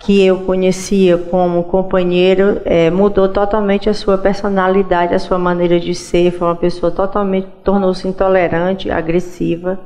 que 0.00 0.24
eu 0.24 0.40
conhecia 0.40 1.16
como 1.16 1.64
companheiro 1.64 2.60
é, 2.64 2.90
mudou 2.90 3.28
totalmente 3.28 3.88
a 3.88 3.94
sua 3.94 4.18
personalidade, 4.18 5.14
a 5.14 5.18
sua 5.18 5.38
maneira 5.38 5.78
de 5.78 5.94
ser. 5.94 6.30
Foi 6.32 6.48
uma 6.48 6.56
pessoa 6.56 6.90
totalmente, 6.90 7.46
tornou-se 7.62 8.06
intolerante, 8.06 8.90
agressiva. 8.90 9.78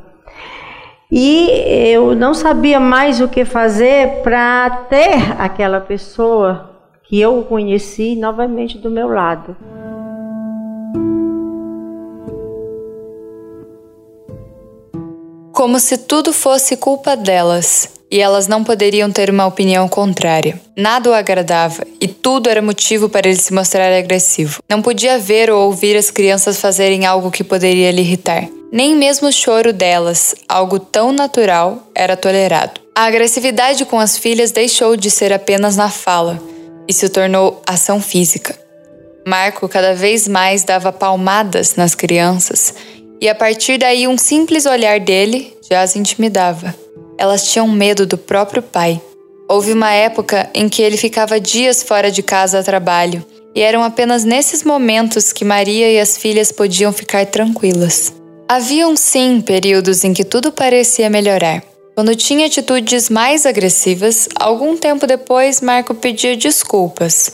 E 1.11 1.49
eu 1.91 2.15
não 2.15 2.35
sabia 2.35 2.79
mais 2.79 3.21
o 3.21 3.29
que 3.29 3.45
fazer 3.45 4.21
para 4.23 4.69
ter 4.91 5.41
aquela 5.41 5.81
pessoa 5.81 6.71
que 7.05 7.19
eu 7.19 7.43
conheci 7.49 8.15
novamente 8.15 8.77
do 8.77 8.91
meu 8.91 9.09
lado. 9.09 9.57
Como 15.59 15.81
se 15.81 15.99
tudo 15.99 16.33
fosse 16.33 16.77
culpa 16.77 17.17
delas 17.17 17.89
e 18.09 18.21
elas 18.21 18.47
não 18.47 18.63
poderiam 18.63 19.11
ter 19.11 19.29
uma 19.29 19.45
opinião 19.45 19.89
contrária. 19.89 20.61
Nada 20.77 21.11
o 21.11 21.13
agradava 21.13 21.85
e 22.01 22.07
tudo 22.07 22.49
era 22.49 22.63
motivo 22.63 23.09
para 23.09 23.29
ele 23.29 23.41
se 23.41 23.53
mostrar 23.53 23.93
agressivo. 23.93 24.63
Não 24.69 24.81
podia 24.81 25.19
ver 25.19 25.51
ou 25.51 25.67
ouvir 25.67 25.97
as 25.97 26.13
crianças 26.13 26.61
fazerem 26.61 27.07
algo 27.07 27.33
que 27.33 27.43
poderia 27.43 27.91
lhe 27.91 28.03
irritar. 28.03 28.49
Nem 28.71 28.95
mesmo 28.95 29.27
o 29.27 29.33
choro 29.33 29.73
delas, 29.73 30.33
algo 30.49 30.79
tão 30.79 31.11
natural, 31.11 31.91
era 31.93 32.17
tolerado. 32.17 32.81
A 32.95 33.07
agressividade 33.07 33.85
com 33.85 33.99
as 33.99 34.17
filhas 34.17 34.53
deixou 34.53 34.97
de 34.97 35.11
ser 35.11 35.33
apenas 35.33 35.77
na 35.77 35.91
fala 35.91 36.41
e 36.87 36.93
se 36.93 37.09
tornou 37.09 37.61
ação 37.67 38.01
física. 38.01 38.57
Marco 39.27 39.69
cada 39.69 39.93
vez 39.93 40.29
mais 40.29 40.63
dava 40.63 40.93
palmadas 40.93 41.75
nas 41.75 41.97
crianças 41.97 42.73
e 43.21 43.29
a 43.29 43.35
partir 43.35 43.79
daí, 43.79 44.07
um 44.07 44.17
simples 44.17 44.67
olhar 44.67 45.01
dele 45.01 45.57
já 45.69 45.83
as 45.83 45.97
intimidava. 45.97 46.75
Elas 47.19 47.51
tinham 47.51 47.67
medo 47.69 48.07
do 48.07 48.17
próprio 48.17 48.63
pai. 48.63 49.01
Houve 49.49 49.73
uma 49.73 49.93
época 49.93 50.49
em 50.55 50.69
que 50.69 50.83
ele 50.83 50.97
ficava 50.97 51.41
dias 51.41 51.83
fora 51.83 52.11
de 52.11 52.23
casa 52.23 52.61
a 52.61 52.63
trabalho, 52.63 53.25
e 53.55 53.61
eram 53.61 53.83
apenas 53.83 54.25
nesses 54.25 54.63
momentos 54.63 55.33
que 55.33 55.45
Maria 55.45 55.91
e 55.91 55.99
as 55.99 56.17
filhas 56.17 56.53
podiam 56.53 56.93
ficar 56.93 57.27
tranquilas. 57.27 58.13
Haviam 58.49 58.95
sim 58.97 59.41
períodos 59.41 60.05
em 60.05 60.15
que 60.15 60.25
tudo 60.25 60.53
parecia 60.53 61.11
melhorar. 61.11 61.63
Quando 61.95 62.15
tinha 62.15 62.47
atitudes 62.47 63.11
mais 63.11 63.45
agressivas, 63.45 64.29
algum 64.39 64.77
tempo 64.77 65.07
depois 65.07 65.61
Marco 65.61 65.95
pedia 65.95 66.37
desculpas. 66.37 67.33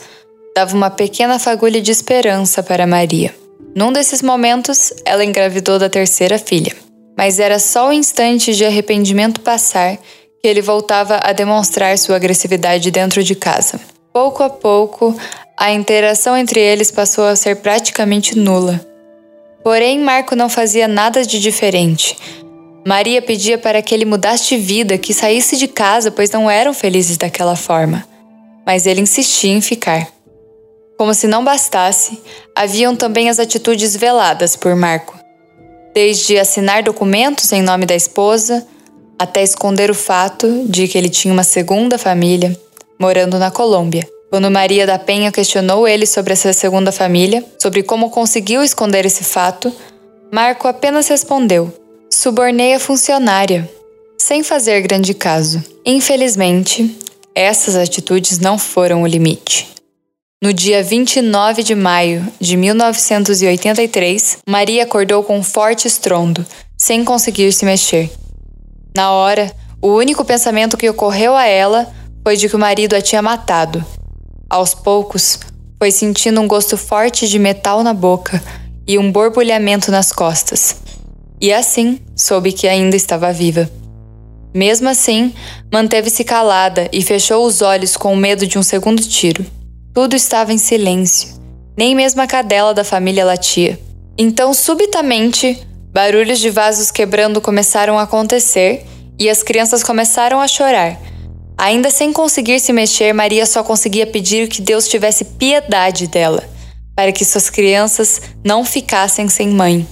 Dava 0.56 0.74
uma 0.74 0.88
pequena 0.88 1.38
fagulha 1.38 1.80
de 1.82 1.90
esperança 1.90 2.62
para 2.62 2.86
Maria. 2.86 3.34
Num 3.74 3.92
desses 3.92 4.22
momentos, 4.22 4.92
ela 5.04 5.24
engravidou 5.24 5.78
da 5.78 5.88
terceira 5.88 6.38
filha. 6.38 6.74
Mas 7.16 7.38
era 7.38 7.58
só 7.58 7.88
o 7.88 7.92
instante 7.92 8.54
de 8.54 8.64
arrependimento 8.64 9.40
passar 9.40 9.96
que 9.96 10.48
ele 10.48 10.60
voltava 10.60 11.20
a 11.22 11.32
demonstrar 11.32 11.96
sua 11.96 12.16
agressividade 12.16 12.90
dentro 12.90 13.22
de 13.22 13.34
casa. 13.34 13.80
Pouco 14.12 14.42
a 14.42 14.50
pouco, 14.50 15.16
a 15.56 15.72
interação 15.72 16.36
entre 16.36 16.60
eles 16.60 16.90
passou 16.90 17.24
a 17.24 17.36
ser 17.36 17.56
praticamente 17.56 18.36
nula. 18.36 18.84
Porém, 19.62 19.98
Marco 20.00 20.36
não 20.36 20.48
fazia 20.48 20.86
nada 20.86 21.24
de 21.24 21.40
diferente. 21.40 22.16
Maria 22.86 23.22
pedia 23.22 23.56
para 23.56 23.80
que 23.80 23.94
ele 23.94 24.04
mudasse 24.04 24.50
de 24.50 24.56
vida, 24.58 24.98
que 24.98 25.14
saísse 25.14 25.56
de 25.56 25.66
casa, 25.66 26.10
pois 26.10 26.30
não 26.30 26.50
eram 26.50 26.74
felizes 26.74 27.16
daquela 27.16 27.56
forma. 27.56 28.06
Mas 28.66 28.84
ele 28.84 29.00
insistia 29.00 29.52
em 29.52 29.62
ficar. 29.62 30.06
Como 30.98 31.14
se 31.14 31.26
não 31.26 31.42
bastasse, 31.42 32.20
haviam 32.54 32.94
também 32.94 33.28
as 33.28 33.38
atitudes 33.38 33.96
veladas 33.96 34.56
por 34.56 34.74
Marco, 34.76 35.18
desde 35.94 36.38
assinar 36.38 36.82
documentos 36.82 37.52
em 37.52 37.62
nome 37.62 37.86
da 37.86 37.94
esposa 37.94 38.66
até 39.18 39.42
esconder 39.42 39.90
o 39.90 39.94
fato 39.94 40.64
de 40.68 40.88
que 40.88 40.98
ele 40.98 41.08
tinha 41.08 41.32
uma 41.32 41.44
segunda 41.44 41.98
família 41.98 42.58
morando 42.98 43.38
na 43.38 43.50
Colômbia. 43.50 44.08
Quando 44.30 44.50
Maria 44.50 44.86
da 44.86 44.98
Penha 44.98 45.30
questionou 45.30 45.86
ele 45.86 46.06
sobre 46.06 46.32
essa 46.32 46.52
segunda 46.52 46.90
família, 46.90 47.44
sobre 47.58 47.82
como 47.82 48.10
conseguiu 48.10 48.62
esconder 48.64 49.06
esse 49.06 49.22
fato, 49.22 49.72
Marco 50.32 50.66
apenas 50.66 51.06
respondeu: 51.06 51.72
subornei 52.10 52.74
a 52.74 52.80
funcionária, 52.80 53.70
sem 54.18 54.42
fazer 54.42 54.80
grande 54.82 55.14
caso. 55.14 55.62
Infelizmente, 55.86 56.98
essas 57.34 57.76
atitudes 57.76 58.38
não 58.38 58.58
foram 58.58 59.02
o 59.02 59.06
limite. 59.06 59.73
No 60.44 60.52
dia 60.52 60.82
29 60.82 61.62
de 61.62 61.74
maio 61.74 62.30
de 62.38 62.54
1983, 62.54 64.40
Maria 64.46 64.82
acordou 64.84 65.24
com 65.24 65.38
um 65.38 65.42
forte 65.42 65.88
estrondo, 65.88 66.44
sem 66.76 67.02
conseguir 67.02 67.50
se 67.50 67.64
mexer. 67.64 68.12
Na 68.94 69.10
hora, 69.10 69.50
o 69.80 69.94
único 69.94 70.22
pensamento 70.22 70.76
que 70.76 70.90
ocorreu 70.90 71.34
a 71.34 71.46
ela 71.46 71.90
foi 72.22 72.36
de 72.36 72.46
que 72.46 72.54
o 72.54 72.58
marido 72.58 72.94
a 72.94 73.00
tinha 73.00 73.22
matado. 73.22 73.82
Aos 74.50 74.74
poucos, 74.74 75.38
foi 75.78 75.90
sentindo 75.90 76.42
um 76.42 76.46
gosto 76.46 76.76
forte 76.76 77.26
de 77.26 77.38
metal 77.38 77.82
na 77.82 77.94
boca 77.94 78.44
e 78.86 78.98
um 78.98 79.10
borbulhamento 79.10 79.90
nas 79.90 80.12
costas. 80.12 80.76
E 81.40 81.54
assim, 81.54 82.00
soube 82.14 82.52
que 82.52 82.68
ainda 82.68 82.96
estava 82.96 83.32
viva. 83.32 83.70
Mesmo 84.52 84.90
assim, 84.90 85.32
manteve-se 85.72 86.22
calada 86.22 86.86
e 86.92 87.00
fechou 87.00 87.46
os 87.46 87.62
olhos 87.62 87.96
com 87.96 88.14
medo 88.14 88.46
de 88.46 88.58
um 88.58 88.62
segundo 88.62 89.00
tiro. 89.00 89.42
Tudo 89.94 90.16
estava 90.16 90.52
em 90.52 90.58
silêncio. 90.58 91.40
Nem 91.76 91.94
mesmo 91.94 92.20
a 92.20 92.26
cadela 92.26 92.74
da 92.74 92.84
família 92.84 93.24
latia. 93.24 93.80
Então, 94.18 94.52
subitamente, 94.52 95.64
Barulhos 95.94 96.40
de 96.40 96.50
vasos 96.50 96.90
quebrando 96.90 97.40
começaram 97.40 98.00
a 98.00 98.02
acontecer 98.02 98.84
e 99.16 99.30
as 99.30 99.44
crianças 99.44 99.84
começaram 99.84 100.40
a 100.40 100.48
chorar. 100.48 101.00
Ainda 101.56 101.88
sem 101.88 102.12
conseguir 102.12 102.58
se 102.58 102.72
mexer, 102.72 103.12
Maria 103.12 103.46
só 103.46 103.62
conseguia 103.62 104.04
pedir 104.04 104.48
que 104.48 104.60
Deus 104.60 104.88
tivesse 104.88 105.24
piedade 105.24 106.08
dela, 106.08 106.42
para 106.96 107.12
que 107.12 107.24
suas 107.24 107.48
crianças 107.48 108.20
não 108.44 108.64
ficassem 108.64 109.28
sem 109.28 109.50
mãe. 109.50 109.86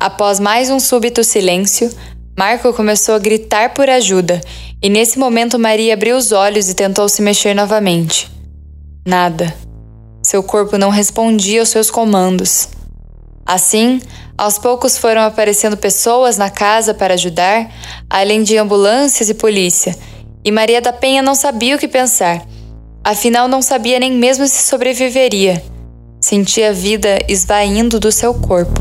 Após 0.00 0.40
mais 0.40 0.70
um 0.70 0.80
súbito 0.80 1.22
silêncio, 1.22 1.94
Marco 2.38 2.72
começou 2.72 3.14
a 3.14 3.18
gritar 3.18 3.74
por 3.74 3.90
ajuda, 3.90 4.40
e 4.82 4.88
nesse 4.88 5.18
momento 5.18 5.58
Maria 5.58 5.92
abriu 5.92 6.16
os 6.16 6.32
olhos 6.32 6.70
e 6.70 6.74
tentou 6.74 7.06
se 7.10 7.20
mexer 7.20 7.52
novamente. 7.52 8.30
Nada. 9.06 9.54
Seu 10.22 10.42
corpo 10.42 10.76
não 10.76 10.90
respondia 10.90 11.60
aos 11.60 11.70
seus 11.70 11.90
comandos. 11.90 12.68
Assim, 13.46 14.00
aos 14.36 14.58
poucos 14.58 14.98
foram 14.98 15.22
aparecendo 15.22 15.76
pessoas 15.76 16.36
na 16.36 16.50
casa 16.50 16.92
para 16.92 17.14
ajudar, 17.14 17.70
além 18.08 18.42
de 18.42 18.56
ambulâncias 18.58 19.30
e 19.30 19.34
polícia, 19.34 19.96
e 20.44 20.52
Maria 20.52 20.80
da 20.80 20.92
Penha 20.92 21.22
não 21.22 21.34
sabia 21.34 21.76
o 21.76 21.78
que 21.78 21.88
pensar. 21.88 22.46
Afinal, 23.02 23.48
não 23.48 23.62
sabia 23.62 23.98
nem 23.98 24.12
mesmo 24.12 24.46
se 24.46 24.62
sobreviveria. 24.68 25.62
Sentia 26.20 26.68
a 26.68 26.72
vida 26.72 27.18
esvaindo 27.26 27.98
do 27.98 28.12
seu 28.12 28.34
corpo. 28.34 28.80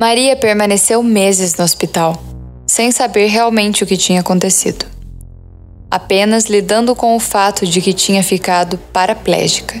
Maria 0.00 0.34
permaneceu 0.36 1.02
meses 1.02 1.54
no 1.56 1.64
hospital, 1.64 2.22
sem 2.66 2.90
saber 2.90 3.26
realmente 3.26 3.84
o 3.84 3.86
que 3.86 3.96
tinha 3.96 4.20
acontecido. 4.20 4.97
Apenas 5.90 6.44
lidando 6.44 6.94
com 6.94 7.16
o 7.16 7.20
fato 7.20 7.66
de 7.66 7.80
que 7.80 7.92
tinha 7.92 8.22
ficado 8.22 8.78
paraplégica. 8.92 9.80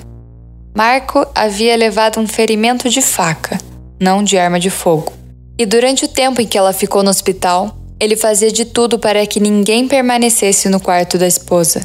Marco 0.76 1.26
havia 1.34 1.76
levado 1.76 2.20
um 2.20 2.26
ferimento 2.26 2.88
de 2.88 3.02
faca, 3.02 3.58
não 4.00 4.22
de 4.22 4.38
arma 4.38 4.60
de 4.60 4.70
fogo. 4.70 5.12
E 5.58 5.66
durante 5.66 6.04
o 6.04 6.08
tempo 6.08 6.40
em 6.40 6.46
que 6.46 6.56
ela 6.56 6.72
ficou 6.72 7.02
no 7.02 7.10
hospital, 7.10 7.76
ele 8.00 8.16
fazia 8.16 8.50
de 8.50 8.64
tudo 8.64 8.98
para 8.98 9.26
que 9.26 9.40
ninguém 9.40 9.88
permanecesse 9.88 10.68
no 10.68 10.78
quarto 10.78 11.18
da 11.18 11.26
esposa. 11.26 11.84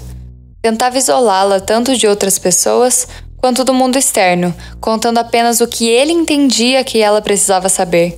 Tentava 0.61 0.97
isolá-la 0.97 1.59
tanto 1.59 1.97
de 1.97 2.07
outras 2.07 2.37
pessoas 2.37 3.07
quanto 3.37 3.65
do 3.65 3.73
mundo 3.73 3.97
externo, 3.97 4.55
contando 4.79 5.17
apenas 5.17 5.59
o 5.59 5.67
que 5.67 5.89
ele 5.89 6.13
entendia 6.13 6.83
que 6.83 6.99
ela 6.99 7.21
precisava 7.21 7.67
saber. 7.67 8.17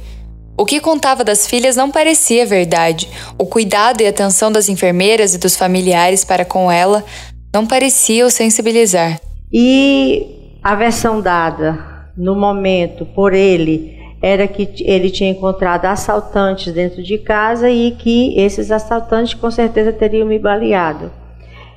O 0.58 0.66
que 0.66 0.80
contava 0.80 1.22
das 1.22 1.46
filhas 1.46 1.76
não 1.76 1.92
parecia 1.92 2.46
verdade. 2.46 3.10
O 3.38 3.46
cuidado 3.46 4.02
e 4.02 4.08
atenção 4.08 4.50
das 4.50 4.70
enfermeiras 4.70 5.34
e 5.36 5.38
dos 5.38 5.58
familiares 5.58 6.24
para 6.24 6.46
com 6.46 6.72
ela 6.72 7.04
não 7.54 7.68
parecia 7.68 8.30
sensibilizar. 8.30 9.20
E 9.52 10.58
a 10.64 10.74
versão 10.76 11.20
dada 11.20 11.78
no 12.16 12.36
momento 12.36 13.06
por 13.06 13.34
ele 13.34 14.00
era 14.22 14.48
que 14.48 14.70
ele 14.80 15.10
tinha 15.10 15.30
encontrado 15.30 15.86
assaltantes 15.86 16.74
dentro 16.74 17.04
de 17.04 17.18
casa 17.18 17.70
e 17.70 17.92
que 17.92 18.40
esses 18.40 18.72
assaltantes 18.72 19.34
com 19.34 19.52
certeza 19.52 19.92
teriam 19.92 20.26
me 20.26 20.40
baleado. 20.40 21.12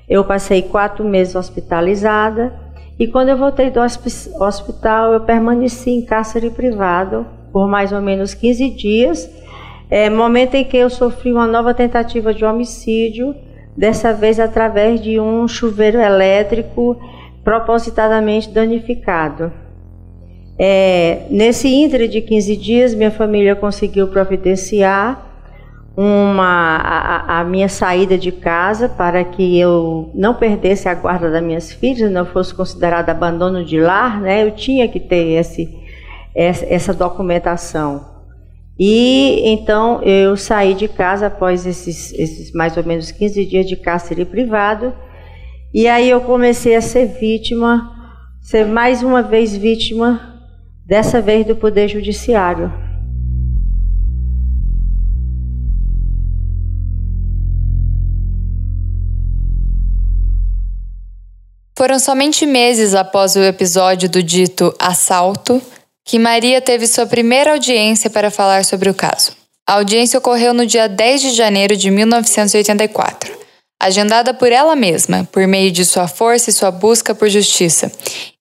Eu 0.08 0.24
passei 0.24 0.62
quatro 0.62 1.04
meses 1.04 1.34
hospitalizada 1.34 2.54
e 2.96 3.08
quando 3.08 3.30
eu 3.30 3.36
voltei 3.36 3.70
do 3.70 3.80
hospital 3.80 5.12
eu 5.12 5.20
permaneci 5.20 5.90
em 5.90 6.04
cárcere 6.04 6.48
privado 6.48 7.26
por 7.52 7.68
mais 7.68 7.92
ou 7.92 8.00
menos 8.00 8.34
15 8.34 8.70
dias, 8.70 9.30
é, 9.90 10.10
momento 10.10 10.54
em 10.54 10.64
que 10.64 10.76
eu 10.76 10.90
sofri 10.90 11.32
uma 11.32 11.46
nova 11.46 11.72
tentativa 11.72 12.34
de 12.34 12.44
homicídio, 12.44 13.34
dessa 13.76 14.12
vez 14.12 14.40
através 14.40 15.00
de 15.00 15.20
um 15.20 15.46
chuveiro 15.46 15.98
elétrico 15.98 17.00
propositadamente 17.44 18.50
danificado. 18.50 19.52
É, 20.58 21.22
nesse 21.30 21.68
intre 21.68 22.08
de 22.08 22.20
15 22.20 22.56
dias, 22.56 22.94
minha 22.94 23.12
família 23.12 23.54
conseguiu 23.54 24.08
providenciar 24.08 25.24
uma, 25.96 26.76
a, 26.76 27.40
a, 27.40 27.44
minha 27.44 27.68
saída 27.68 28.18
de 28.18 28.30
casa 28.30 28.88
para 28.88 29.24
que 29.24 29.58
eu 29.58 30.10
não 30.14 30.34
perdesse 30.34 30.88
a 30.88 30.94
guarda 30.94 31.30
das 31.30 31.42
minhas 31.42 31.72
filhas, 31.72 32.10
não 32.10 32.26
fosse 32.26 32.54
considerado 32.54 33.10
abandono 33.10 33.64
de 33.64 33.80
lar, 33.80 34.20
né? 34.20 34.44
Eu 34.44 34.52
tinha 34.52 34.86
que 34.88 35.00
ter 35.00 35.38
esse, 35.38 35.77
essa 36.38 36.94
documentação. 36.94 38.16
E 38.78 39.42
então 39.44 40.00
eu 40.02 40.36
saí 40.36 40.72
de 40.72 40.86
casa 40.86 41.26
após 41.26 41.66
esses, 41.66 42.12
esses 42.12 42.52
mais 42.52 42.76
ou 42.76 42.84
menos 42.84 43.10
15 43.10 43.44
dias 43.44 43.66
de 43.66 43.74
cárcere 43.74 44.24
privado 44.24 44.94
e 45.74 45.88
aí 45.88 46.08
eu 46.08 46.20
comecei 46.20 46.76
a 46.76 46.80
ser 46.80 47.06
vítima, 47.06 47.92
ser 48.40 48.64
mais 48.64 49.02
uma 49.02 49.20
vez 49.20 49.56
vítima, 49.56 50.40
dessa 50.86 51.20
vez 51.20 51.44
do 51.44 51.56
Poder 51.56 51.88
Judiciário. 51.88 52.72
Foram 61.76 61.98
somente 61.98 62.46
meses 62.46 62.94
após 62.94 63.36
o 63.36 63.40
episódio 63.40 64.08
do 64.08 64.22
dito 64.22 64.74
assalto 64.80 65.60
que 66.08 66.18
Maria 66.18 66.60
teve 66.60 66.86
sua 66.86 67.06
primeira 67.06 67.52
audiência 67.52 68.08
para 68.08 68.30
falar 68.30 68.64
sobre 68.64 68.88
o 68.88 68.94
caso. 68.94 69.32
A 69.68 69.74
audiência 69.74 70.18
ocorreu 70.18 70.54
no 70.54 70.64
dia 70.64 70.88
10 70.88 71.20
de 71.20 71.30
janeiro 71.32 71.76
de 71.76 71.90
1984 71.90 73.38
agendada 73.80 74.34
por 74.34 74.50
ela 74.50 74.74
mesma, 74.74 75.28
por 75.30 75.46
meio 75.46 75.70
de 75.70 75.84
sua 75.84 76.08
força 76.08 76.50
e 76.50 76.52
sua 76.52 76.70
busca 76.70 77.14
por 77.14 77.28
justiça, 77.28 77.92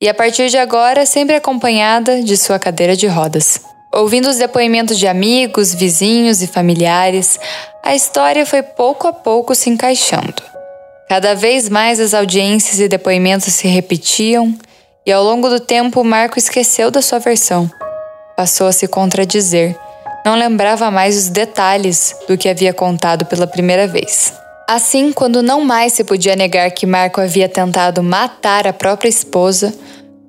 e 0.01 0.10
a 0.10 0.13
partir 0.13 0.49
de 0.49 0.58
agora 0.58 1.06
sempre 1.06 1.36
acompanhada 1.36 2.23
de 2.23 2.36
sua 2.36 2.58
cadeira 2.58 2.95
de 2.95 3.06
rodas. 3.06 3.62
Ouvindo 3.93 4.30
os 4.30 4.38
depoimentos 4.38 4.97
de 4.97 5.08
amigos, 5.08 5.75
vizinhos 5.75 6.41
e 6.41 6.47
familiares, 6.47 7.39
a 7.84 7.95
história 7.95 8.45
foi 8.45 8.63
pouco 8.63 9.08
a 9.08 9.13
pouco 9.13 9.53
se 9.53 9.69
encaixando. 9.69 10.41
Cada 11.08 11.36
vez 11.36 11.69
mais 11.69 11.99
as 11.99 12.13
audiências 12.13 12.80
e 12.80 12.88
depoimentos 12.88 13.53
se 13.53 13.67
repetiam, 13.67 14.58
e 15.08 15.12
ao 15.12 15.24
longo 15.24 15.48
do 15.48 15.58
tempo 15.58 16.04
Marco 16.04 16.38
esqueceu 16.38 16.91
da 16.91 17.02
sua 17.02 17.17
versão. 17.17 17.72
Passou 18.36 18.67
a 18.67 18.74
se 18.74 18.89
contradizer. 18.89 19.74
Não 20.26 20.36
lembrava 20.36 20.91
mais 20.91 21.15
os 21.15 21.30
detalhes 21.30 22.13
do 22.28 22.38
que 22.38 22.50
havia 22.50 22.74
contado 22.74 23.26
pela 23.26 23.48
primeira 23.48 23.88
vez. 23.88 24.34
Assim, 24.67 25.13
quando 25.13 25.41
não 25.41 25.63
mais 25.63 25.93
se 25.93 26.04
podia 26.04 26.36
negar 26.36 26.70
que 26.72 26.86
Marco 26.86 27.22
havia 27.22 27.48
tentado 27.48 28.04
matar 28.04 28.67
a 28.67 28.74
própria 28.74 29.08
esposa, 29.08 29.74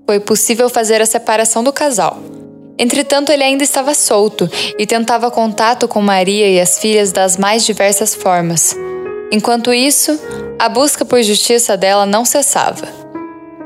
foi 0.07 0.21
possível 0.21 0.71
fazer 0.71 1.03
a 1.03 1.07
separação 1.07 1.64
do 1.64 1.73
casal. 1.73 2.17
Entretanto, 2.79 3.33
ele 3.33 3.43
ainda 3.43 3.64
estava 3.64 3.93
solto 3.95 4.49
e 4.79 4.87
tentava 4.87 5.29
contato 5.29 5.88
com 5.88 6.01
Maria 6.01 6.49
e 6.49 6.61
as 6.61 6.79
filhas 6.79 7.11
das 7.11 7.37
mais 7.37 7.67
diversas 7.67 8.14
formas. 8.14 8.77
Enquanto 9.33 9.75
isso, 9.75 10.17
a 10.57 10.69
busca 10.69 11.05
por 11.05 11.21
justiça 11.21 11.77
dela 11.77 12.07
não 12.07 12.25
cessava. 12.25 13.08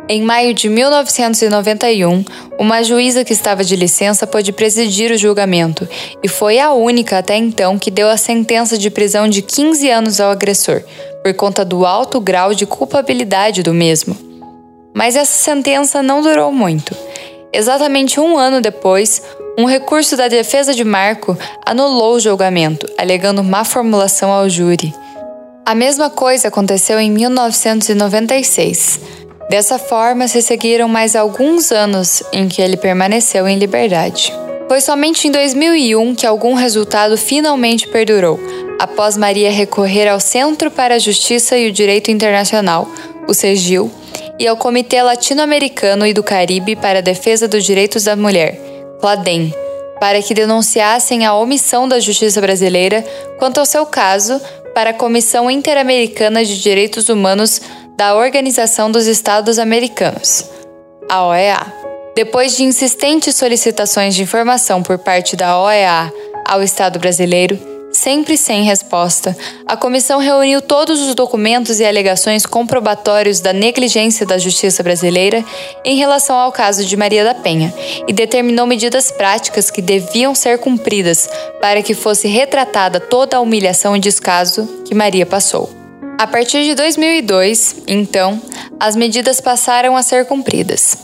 Em 0.09 0.21
maio 0.21 0.53
de 0.53 0.69
1991, 0.69 2.25
uma 2.59 2.83
juíza 2.83 3.25
que 3.25 3.33
estava 3.33 3.63
de 3.63 3.77
licença 3.77 4.27
pôde 4.27 4.53
presidir 4.53 5.13
o 5.13 5.17
julgamento 5.17 5.89
e 6.23 6.29
foi 6.29 6.59
a 6.59 6.73
única 6.73 7.19
até 7.19 7.37
então 7.37 7.79
que 7.79 7.91
deu 7.91 8.09
a 8.09 8.17
sentença 8.17 8.77
de 8.77 8.91
prisão 8.91 9.29
de 9.29 9.43
15 9.43 9.89
anos 9.89 10.21
ao 10.21 10.31
agressor, 10.31 10.83
por 11.23 11.33
conta 11.35 11.65
do 11.65 11.87
alto 11.87 12.21
grau 12.21 12.53
de 12.53 12.67
culpabilidade 12.67 13.63
do 13.63 13.73
mesmo. 13.73 14.17
Mas 14.93 15.15
essa 15.15 15.33
sentença 15.33 16.03
não 16.03 16.21
durou 16.21 16.53
muito. 16.53 16.95
Exatamente 17.53 18.19
um 18.19 18.37
ano 18.37 18.61
depois, 18.61 19.23
um 19.59 19.67
recurso 19.67 20.17
da 20.17 20.27
defesa 20.27 20.75
de 20.75 20.83
Marco 20.83 21.39
anulou 21.65 22.15
o 22.15 22.21
julgamento, 22.21 22.87
alegando 22.99 23.45
má 23.45 23.65
formulação 23.65 24.33
ao 24.33 24.49
júri. 24.49 24.93
A 25.65 25.77
mesma 25.77 26.11
coisa 26.11 26.49
aconteceu 26.49 26.99
em 26.99 27.11
1996. 27.11 29.01
Dessa 29.49 29.79
forma, 29.79 30.29
se 30.29 30.41
seguiram 30.41 30.89
mais 30.89 31.15
alguns 31.15 31.73
anos 31.73 32.23
em 32.33 32.49
que 32.49 32.63
ele 32.63 32.77
permaneceu 32.77 33.47
em 33.47 33.59
liberdade. 33.59 34.33
Foi 34.69 34.81
somente 34.81 35.29
em 35.29 35.31
2001 35.31 36.15
que 36.15 36.27
algum 36.27 36.55
resultado 36.55 37.19
finalmente 37.19 37.87
perdurou, 37.89 38.41
após 38.79 39.17
Maria 39.17 39.51
recorrer 39.51 40.09
ao 40.09 40.19
Centro 40.19 40.71
para 40.71 40.95
a 40.95 40.99
Justiça 40.99 41.59
e 41.59 41.69
o 41.69 41.73
Direito 41.73 42.11
Internacional, 42.11 42.89
o 43.29 43.35
CEGIL, 43.35 43.91
e 44.39 44.49
ao 44.49 44.57
Comitê 44.57 45.03
Latino-Americano 45.03 46.07
e 46.07 46.15
do 46.15 46.23
Caribe 46.23 46.75
para 46.75 47.01
a 47.01 47.03
Defesa 47.03 47.47
dos 47.47 47.65
Direitos 47.65 48.05
da 48.05 48.17
Mulher, 48.17 48.59
CLADEM, 49.01 49.53
para 50.01 50.21
que 50.23 50.35
denunciassem 50.35 51.25
a 51.27 51.35
omissão 51.35 51.87
da 51.87 52.01
justiça 52.01 52.41
brasileira 52.41 53.05
quanto 53.39 53.61
ao 53.61 53.67
seu 53.67 53.85
caso 53.87 54.41
para 54.75 54.91
a 54.91 54.95
Comissão 54.95 55.51
Interamericana 55.51 56.45
de 56.45 56.61
Direitos 56.61 57.09
Humanos 57.09 57.61
da 58.03 58.17
Organização 58.17 58.91
dos 58.91 59.07
Estados 59.07 59.61
Americanos, 59.61 60.45
a 61.09 61.25
OEA. 61.25 61.73
Depois 62.17 62.57
de 62.57 62.65
insistentes 62.65 63.37
solicitações 63.37 64.17
de 64.17 64.25
informação 64.25 64.83
por 64.83 64.99
parte 64.99 65.37
da 65.37 65.57
OEA 65.61 66.13
ao 66.45 66.65
Estado 66.65 66.99
brasileiro, 66.99 67.57
sempre 67.93 68.37
sem 68.37 68.65
resposta, 68.65 69.37
a 69.65 69.77
comissão 69.77 70.19
reuniu 70.19 70.61
todos 70.61 71.01
os 71.01 71.15
documentos 71.15 71.79
e 71.79 71.85
alegações 71.85 72.45
comprobatórios 72.45 73.39
da 73.39 73.53
negligência 73.53 74.27
da 74.27 74.37
justiça 74.37 74.83
brasileira 74.83 75.45
em 75.85 75.97
relação 75.97 76.35
ao 76.35 76.51
caso 76.51 76.85
de 76.85 76.97
Maria 76.97 77.23
da 77.23 77.35
Penha 77.35 77.73
e 78.09 78.13
determinou 78.13 78.67
medidas 78.67 79.13
práticas 79.13 79.71
que 79.71 79.81
deviam 79.81 80.35
ser 80.35 80.59
cumpridas 80.59 81.31
para 81.61 81.81
que 81.85 81.95
fosse 81.95 82.27
retratada 82.27 82.99
toda 82.99 83.37
a 83.37 83.41
humilhação 83.41 83.97
e 83.97 84.01
descaso 84.01 84.67
que 84.85 84.93
Maria 84.93 85.25
passou. 85.25 85.82
A 86.19 86.27
partir 86.27 86.65
de 86.65 86.75
2002, 86.75 87.83
então, 87.87 88.41
as 88.79 88.95
medidas 88.95 89.41
passaram 89.41 89.97
a 89.97 90.03
ser 90.03 90.27
cumpridas. 90.27 90.97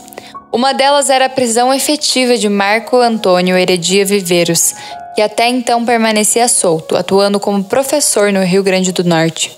Uma 0.51 0.73
delas 0.73 1.09
era 1.09 1.25
a 1.25 1.29
prisão 1.29 1.73
efetiva 1.73 2.37
de 2.37 2.49
Marco 2.49 2.97
Antônio 2.97 3.57
Heredia 3.57 4.05
Viveiros, 4.05 4.73
que 5.15 5.21
até 5.21 5.47
então 5.47 5.85
permanecia 5.85 6.47
solto, 6.47 6.95
atuando 6.95 7.39
como 7.39 7.63
professor 7.63 8.31
no 8.31 8.43
Rio 8.43 8.63
Grande 8.63 8.91
do 8.91 9.03
Norte. 9.03 9.57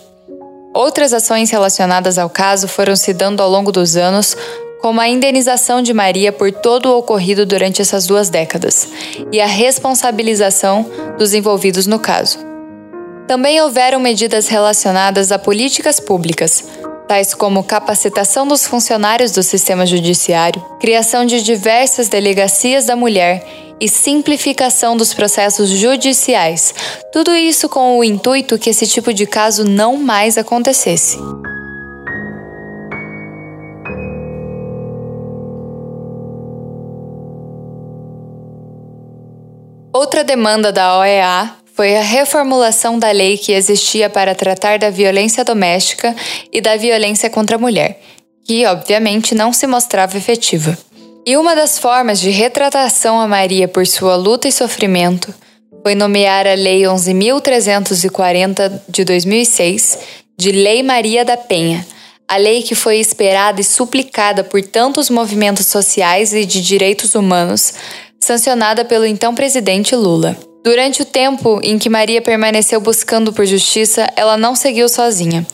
Outras 0.73 1.13
ações 1.13 1.51
relacionadas 1.51 2.17
ao 2.17 2.29
caso 2.29 2.67
foram 2.67 2.95
se 2.95 3.13
dando 3.13 3.41
ao 3.41 3.49
longo 3.49 3.71
dos 3.71 3.95
anos, 3.95 4.35
como 4.81 4.99
a 4.99 5.07
indenização 5.07 5.81
de 5.81 5.93
Maria 5.93 6.31
por 6.31 6.51
todo 6.51 6.87
o 6.87 6.97
ocorrido 6.97 7.45
durante 7.45 7.81
essas 7.81 8.07
duas 8.07 8.29
décadas 8.29 8.89
e 9.31 9.39
a 9.39 9.45
responsabilização 9.45 10.89
dos 11.17 11.33
envolvidos 11.33 11.85
no 11.85 11.99
caso. 11.99 12.50
Também 13.31 13.61
houveram 13.61 13.97
medidas 13.97 14.49
relacionadas 14.49 15.31
a 15.31 15.39
políticas 15.39 16.01
públicas, 16.01 16.65
tais 17.07 17.33
como 17.33 17.63
capacitação 17.63 18.45
dos 18.45 18.67
funcionários 18.67 19.31
do 19.31 19.41
sistema 19.41 19.85
judiciário, 19.85 20.61
criação 20.81 21.25
de 21.25 21.41
diversas 21.41 22.09
delegacias 22.09 22.87
da 22.87 22.93
mulher 22.93 23.41
e 23.79 23.87
simplificação 23.87 24.97
dos 24.97 25.13
processos 25.13 25.69
judiciais. 25.69 26.75
Tudo 27.13 27.33
isso 27.33 27.69
com 27.69 27.97
o 27.97 28.03
intuito 28.03 28.59
que 28.59 28.69
esse 28.69 28.85
tipo 28.85 29.13
de 29.13 29.25
caso 29.25 29.63
não 29.63 29.95
mais 29.95 30.37
acontecesse. 30.37 31.17
Outra 39.93 40.21
demanda 40.21 40.69
da 40.69 40.99
OEA 40.99 41.60
foi 41.81 41.97
a 41.97 42.03
reformulação 42.03 42.99
da 42.99 43.09
lei 43.09 43.39
que 43.39 43.51
existia 43.51 44.07
para 44.07 44.35
tratar 44.35 44.77
da 44.77 44.91
violência 44.91 45.43
doméstica 45.43 46.15
e 46.53 46.61
da 46.61 46.77
violência 46.77 47.27
contra 47.27 47.55
a 47.55 47.59
mulher, 47.59 47.99
que 48.45 48.63
obviamente 48.67 49.33
não 49.33 49.51
se 49.51 49.65
mostrava 49.65 50.15
efetiva. 50.15 50.77
E 51.25 51.35
uma 51.35 51.55
das 51.55 51.79
formas 51.79 52.19
de 52.19 52.29
retratação 52.29 53.19
a 53.19 53.27
Maria 53.27 53.67
por 53.67 53.87
sua 53.87 54.15
luta 54.15 54.47
e 54.47 54.51
sofrimento 54.51 55.33
foi 55.81 55.95
nomear 55.95 56.45
a 56.45 56.53
Lei 56.53 56.81
11.340 56.81 58.81
de 58.87 59.03
2006 59.03 59.97
de 60.37 60.51
Lei 60.51 60.83
Maria 60.83 61.25
da 61.25 61.35
Penha, 61.35 61.83
a 62.27 62.37
lei 62.37 62.61
que 62.61 62.75
foi 62.75 62.99
esperada 62.99 63.59
e 63.59 63.63
suplicada 63.63 64.43
por 64.43 64.61
tantos 64.61 65.09
movimentos 65.09 65.65
sociais 65.65 66.31
e 66.31 66.45
de 66.45 66.61
direitos 66.61 67.15
humanos, 67.15 67.73
sancionada 68.19 68.85
pelo 68.85 69.03
então 69.03 69.33
presidente 69.33 69.95
Lula. 69.95 70.50
Durante 70.63 71.01
o 71.01 71.05
tempo 71.05 71.59
em 71.63 71.79
que 71.79 71.89
Maria 71.89 72.21
permaneceu 72.21 72.79
buscando 72.79 73.33
por 73.33 73.45
justiça, 73.45 74.07
ela 74.15 74.37
não 74.37 74.55
seguiu 74.55 74.87
sozinha. 74.87 75.45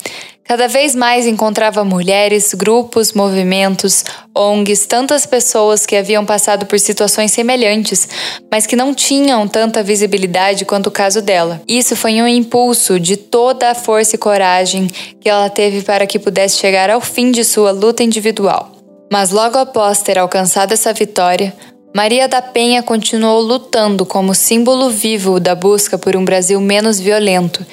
Cada 0.43 0.67
vez 0.67 0.95
mais 0.95 1.27
encontrava 1.27 1.83
mulheres, 1.83 2.53
grupos, 2.53 3.11
movimentos, 3.11 4.05
ONGs, 4.33 4.85
tantas 4.85 5.25
pessoas 5.25 5.85
que 5.85 5.95
haviam 5.95 6.25
passado 6.25 6.65
por 6.65 6.79
situações 6.79 7.33
semelhantes, 7.33 8.07
mas 8.49 8.65
que 8.65 8.75
não 8.75 8.93
tinham 8.93 9.45
tanta 9.45 9.83
visibilidade 9.83 10.63
quanto 10.63 10.87
o 10.87 10.91
caso 10.91 11.21
dela. 11.21 11.61
Isso 11.67 11.97
foi 11.97 12.21
um 12.21 12.27
impulso 12.27 12.97
de 12.97 13.17
toda 13.17 13.71
a 13.71 13.75
força 13.75 14.15
e 14.15 14.19
coragem 14.19 14.87
que 15.19 15.27
ela 15.29 15.49
teve 15.49 15.81
para 15.81 16.07
que 16.07 16.17
pudesse 16.17 16.57
chegar 16.57 16.89
ao 16.89 17.01
fim 17.01 17.29
de 17.29 17.43
sua 17.43 17.71
luta 17.71 18.01
individual. 18.01 18.71
Mas 19.11 19.31
logo 19.31 19.57
após 19.57 20.01
ter 20.01 20.17
alcançado 20.17 20.73
essa 20.73 20.93
vitória, 20.93 21.53
Maria 21.97 22.27
da 22.27 22.43
Penha 22.43 22.83
continuou 22.83 23.41
lutando 23.41 24.05
como 24.05 24.35
símbolo 24.35 24.87
vivo 24.87 25.39
da 25.39 25.55
busca 25.55 25.97
por 25.97 26.15
um 26.15 26.23
Brasil 26.23 26.61
menos 26.61 26.99
violento, 26.99 27.65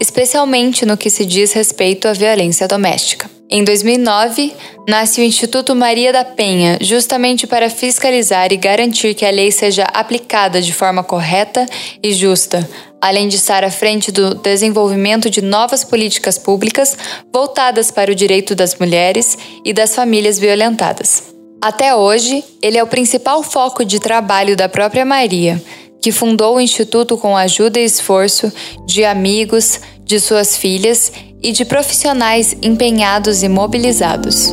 especialmente 0.00 0.86
no 0.86 0.96
que 0.96 1.10
se 1.10 1.26
diz 1.26 1.52
respeito 1.52 2.08
à 2.08 2.14
violência 2.14 2.66
doméstica. 2.66 3.28
Em 3.50 3.62
2009, 3.62 4.54
nasce 4.88 5.20
o 5.20 5.24
Instituto 5.24 5.76
Maria 5.76 6.10
da 6.10 6.24
Penha, 6.24 6.78
justamente 6.80 7.46
para 7.46 7.68
fiscalizar 7.68 8.50
e 8.50 8.56
garantir 8.56 9.12
que 9.12 9.26
a 9.26 9.30
lei 9.30 9.52
seja 9.52 9.84
aplicada 9.92 10.62
de 10.62 10.72
forma 10.72 11.04
correta 11.04 11.66
e 12.02 12.14
justa, 12.14 12.66
além 12.98 13.28
de 13.28 13.36
estar 13.36 13.62
à 13.62 13.70
frente 13.70 14.10
do 14.10 14.36
desenvolvimento 14.36 15.28
de 15.28 15.42
novas 15.42 15.84
políticas 15.84 16.38
públicas 16.38 16.96
voltadas 17.30 17.90
para 17.90 18.10
o 18.10 18.14
direito 18.14 18.54
das 18.54 18.74
mulheres 18.76 19.36
e 19.62 19.74
das 19.74 19.94
famílias 19.94 20.38
violentadas. 20.38 21.35
Até 21.60 21.94
hoje, 21.94 22.44
ele 22.62 22.78
é 22.78 22.82
o 22.82 22.86
principal 22.86 23.42
foco 23.42 23.84
de 23.84 23.98
trabalho 23.98 24.56
da 24.56 24.68
própria 24.68 25.04
Maria, 25.04 25.62
que 26.00 26.12
fundou 26.12 26.56
o 26.56 26.60
Instituto 26.60 27.16
com 27.16 27.36
ajuda 27.36 27.80
e 27.80 27.84
esforço 27.84 28.52
de 28.86 29.04
amigos, 29.04 29.80
de 30.04 30.20
suas 30.20 30.56
filhas 30.56 31.12
e 31.42 31.52
de 31.52 31.64
profissionais 31.64 32.56
empenhados 32.62 33.42
e 33.42 33.48
mobilizados. 33.48 34.52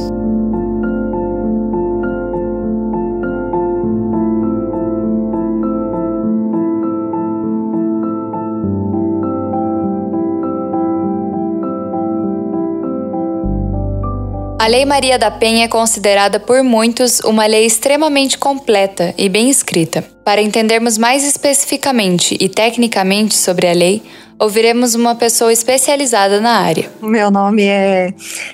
A 14.63 14.67
Lei 14.67 14.85
Maria 14.85 15.19
da 15.19 15.29
Penha 15.29 15.65
é 15.65 15.67
considerada 15.67 16.39
por 16.39 16.63
muitos 16.63 17.19
uma 17.19 17.45
lei 17.45 17.65
extremamente 17.65 18.37
completa 18.37 19.13
e 19.17 19.27
bem 19.27 19.49
escrita. 19.49 20.01
Para 20.23 20.41
entendermos 20.41 20.97
mais 20.97 21.25
especificamente 21.25 22.37
e 22.39 22.47
tecnicamente 22.47 23.35
sobre 23.35 23.67
a 23.67 23.73
lei, 23.73 24.01
ouviremos 24.39 24.95
uma 24.95 25.15
pessoa 25.15 25.51
especializada 25.51 26.39
na 26.39 26.61
área. 26.61 26.89
Meu 27.01 27.29
nome 27.29 27.63
é 27.65 28.13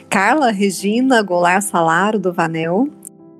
Carla 0.09 0.49
Regina 0.49 1.21
Goulart 1.21 1.61
Salaro 1.61 2.17
do 2.17 2.33
Vanel. 2.33 2.87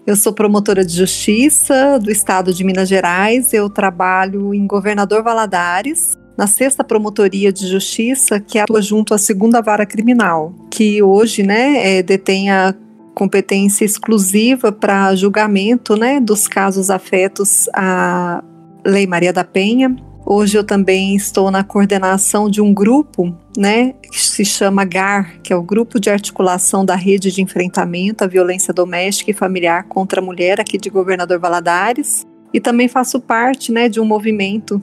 Eu 0.05 0.15
sou 0.15 0.32
promotora 0.32 0.86
de 0.86 0.95
justiça 0.95 1.97
do 1.97 2.12
estado 2.12 2.53
de 2.53 2.63
Minas 2.63 2.88
Gerais. 2.88 3.51
Eu 3.51 3.67
trabalho 3.67 4.53
em 4.53 4.67
Governador 4.67 5.23
Valadares 5.23 6.19
na 6.39 6.47
sexta 6.47 6.86
promotoria 6.86 7.51
de 7.51 7.67
justiça 7.67 8.39
que 8.39 8.60
atua 8.60 8.82
junto 8.82 9.13
à 9.13 9.17
segunda 9.17 9.60
vara 9.60 9.86
criminal, 9.86 10.53
que 10.80 11.04
hoje, 11.04 11.44
né, 11.44 11.98
é, 11.98 12.02
detém 12.02 12.50
a 12.50 12.74
competência 13.13 13.84
exclusiva 13.84 14.72
para 14.72 15.13
julgamento, 15.13 15.98
né, 15.98 16.22
dos 16.22 16.48
casos 16.48 16.89
afetos 16.89 17.68
à 17.74 18.42
Lei 18.86 19.06
Maria 19.06 19.34
da 19.34 19.44
Penha. 19.44 19.94
Hoje 20.26 20.58
eu 20.58 20.63
também 20.63 21.18
estou 21.18 21.52
na 21.52 21.65
coordenação 21.65 22.50
de 22.50 22.62
um 22.62 22.74
grupo, 22.74 23.36
né, 23.58 23.94
que 24.10 24.22
se 24.22 24.46
chama 24.46 24.86
GAR, 24.86 25.42
que 25.44 25.52
é 25.52 25.56
o 25.58 25.62
Grupo 25.62 26.00
de 26.00 26.10
Articulação 26.10 26.86
da 26.86 26.96
Rede 26.96 27.30
de 27.30 27.42
Enfrentamento 27.42 28.24
à 28.24 28.28
Violência 28.28 28.74
Doméstica 28.74 29.32
e 29.32 29.34
Familiar 29.34 29.84
contra 29.84 30.22
a 30.22 30.24
Mulher 30.24 30.62
aqui 30.62 30.78
de 30.78 30.89
Governador 30.89 31.39
Valadares. 31.39 32.26
E 32.54 32.60
também 32.62 32.88
faço 32.88 33.20
parte, 33.20 33.70
né, 33.70 33.89
de 33.89 34.00
um 34.00 34.06
movimento 34.06 34.82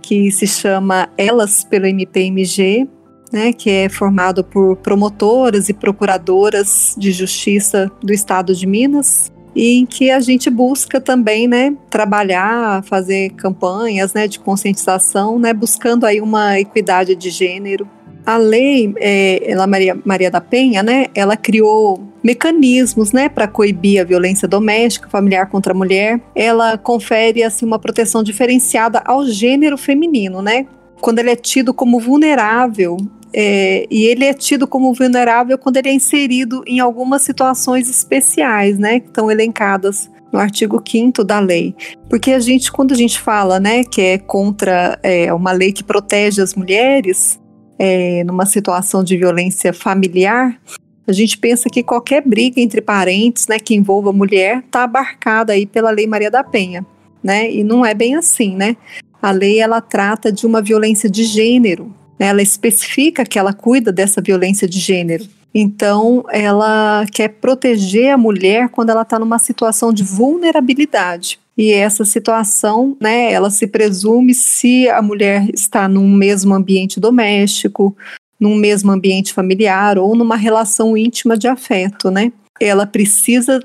que 0.00 0.30
se 0.30 0.46
chama 0.46 1.10
Elas 1.18 1.62
pelo 1.62 1.84
MPMG, 1.84 2.88
né, 3.32 3.52
que 3.52 3.70
é 3.70 3.88
formado 3.88 4.44
por 4.44 4.76
promotoras 4.76 5.68
e 5.68 5.72
procuradoras 5.72 6.94
de 6.96 7.12
justiça 7.12 7.90
do 8.02 8.12
estado 8.12 8.54
de 8.54 8.66
Minas, 8.66 9.30
e 9.54 9.78
em 9.78 9.86
que 9.86 10.10
a 10.10 10.20
gente 10.20 10.50
busca 10.50 11.00
também, 11.00 11.48
né, 11.48 11.74
trabalhar, 11.88 12.82
fazer 12.84 13.30
campanhas, 13.30 14.12
né, 14.12 14.28
de 14.28 14.38
conscientização, 14.38 15.38
né, 15.38 15.54
buscando 15.54 16.04
aí 16.04 16.20
uma 16.20 16.60
equidade 16.60 17.14
de 17.14 17.30
gênero. 17.30 17.88
A 18.24 18.36
lei, 18.36 18.92
é, 18.98 19.50
ela 19.50 19.66
Maria, 19.66 19.96
Maria 20.04 20.30
da 20.30 20.42
Penha, 20.42 20.82
né, 20.82 21.06
ela 21.14 21.36
criou 21.36 22.02
mecanismos, 22.22 23.12
né, 23.12 23.28
para 23.28 23.48
coibir 23.48 24.00
a 24.00 24.04
violência 24.04 24.46
doméstica, 24.46 25.08
familiar 25.08 25.48
contra 25.48 25.72
a 25.72 25.76
mulher. 25.76 26.20
Ela 26.34 26.76
confere 26.76 27.42
assim 27.42 27.64
uma 27.64 27.78
proteção 27.78 28.22
diferenciada 28.22 29.00
ao 29.06 29.24
gênero 29.24 29.78
feminino, 29.78 30.42
né, 30.42 30.66
quando 31.00 31.18
ele 31.18 31.30
é 31.30 31.36
tido 31.36 31.72
como 31.74 32.00
vulnerável 32.00 32.96
é, 33.32 33.86
e 33.90 34.04
ele 34.06 34.24
é 34.24 34.32
tido 34.32 34.66
como 34.66 34.94
vulnerável 34.94 35.58
quando 35.58 35.76
ele 35.76 35.88
é 35.88 35.92
inserido 35.92 36.62
em 36.66 36.80
algumas 36.80 37.22
situações 37.22 37.88
especiais, 37.88 38.78
né, 38.78 39.00
que 39.00 39.08
estão 39.08 39.30
elencadas 39.30 40.10
no 40.32 40.38
artigo 40.38 40.82
5 40.86 41.22
da 41.22 41.38
lei. 41.38 41.74
Porque 42.08 42.32
a 42.32 42.40
gente, 42.40 42.72
quando 42.72 42.92
a 42.92 42.96
gente 42.96 43.20
fala, 43.20 43.60
né, 43.60 43.84
que 43.84 44.00
é 44.00 44.18
contra 44.18 44.98
é, 45.02 45.32
uma 45.32 45.52
lei 45.52 45.72
que 45.72 45.84
protege 45.84 46.40
as 46.40 46.54
mulheres 46.54 47.38
é, 47.78 48.24
numa 48.24 48.46
situação 48.46 49.04
de 49.04 49.16
violência 49.16 49.72
familiar, 49.72 50.58
a 51.06 51.12
gente 51.12 51.38
pensa 51.38 51.68
que 51.70 51.82
qualquer 51.82 52.22
briga 52.26 52.60
entre 52.60 52.80
parentes, 52.80 53.46
né, 53.46 53.58
que 53.58 53.74
envolva 53.74 54.12
mulher, 54.12 54.58
está 54.58 54.82
abarcada 54.84 55.52
aí 55.52 55.64
pela 55.64 55.90
Lei 55.90 56.06
Maria 56.06 56.30
da 56.30 56.42
Penha, 56.42 56.84
né? 57.22 57.50
E 57.50 57.62
não 57.62 57.86
é 57.86 57.94
bem 57.94 58.16
assim, 58.16 58.56
né? 58.56 58.76
A 59.20 59.30
lei 59.30 59.60
ela 59.60 59.80
trata 59.80 60.30
de 60.30 60.46
uma 60.46 60.62
violência 60.62 61.08
de 61.08 61.24
gênero, 61.24 61.94
né? 62.18 62.26
ela 62.26 62.42
especifica 62.42 63.24
que 63.24 63.38
ela 63.38 63.52
cuida 63.52 63.92
dessa 63.92 64.20
violência 64.20 64.68
de 64.68 64.78
gênero. 64.78 65.26
Então, 65.54 66.22
ela 66.30 67.06
quer 67.10 67.28
proteger 67.28 68.12
a 68.12 68.18
mulher 68.18 68.68
quando 68.68 68.90
ela 68.90 69.02
está 69.02 69.18
numa 69.18 69.38
situação 69.38 69.90
de 69.90 70.02
vulnerabilidade. 70.02 71.38
E 71.56 71.72
essa 71.72 72.04
situação, 72.04 72.94
né, 73.00 73.32
ela 73.32 73.48
se 73.48 73.66
presume 73.66 74.34
se 74.34 74.86
a 74.90 75.00
mulher 75.00 75.48
está 75.54 75.88
num 75.88 76.12
mesmo 76.14 76.52
ambiente 76.52 77.00
doméstico, 77.00 77.96
num 78.38 78.54
mesmo 78.54 78.92
ambiente 78.92 79.32
familiar 79.32 79.98
ou 79.98 80.14
numa 80.14 80.36
relação 80.36 80.94
íntima 80.94 81.38
de 81.38 81.48
afeto, 81.48 82.10
né? 82.10 82.30
Ela 82.60 82.86
precisa 82.86 83.60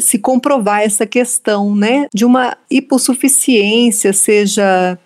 se 0.00 0.18
comprovar 0.18 0.82
essa 0.82 1.06
questão, 1.06 1.74
né, 1.74 2.06
de 2.14 2.24
uma 2.24 2.56
hipossuficiência, 2.70 4.12
seja 4.12 4.98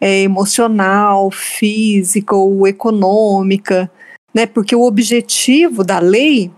é, 0.00 0.22
emocional, 0.22 1.30
física 1.30 2.34
ou 2.34 2.66
econômica, 2.66 3.90
né, 4.32 4.46
porque 4.46 4.74
o 4.74 4.82
objetivo 4.82 5.84
da 5.84 5.98
lei 5.98 6.50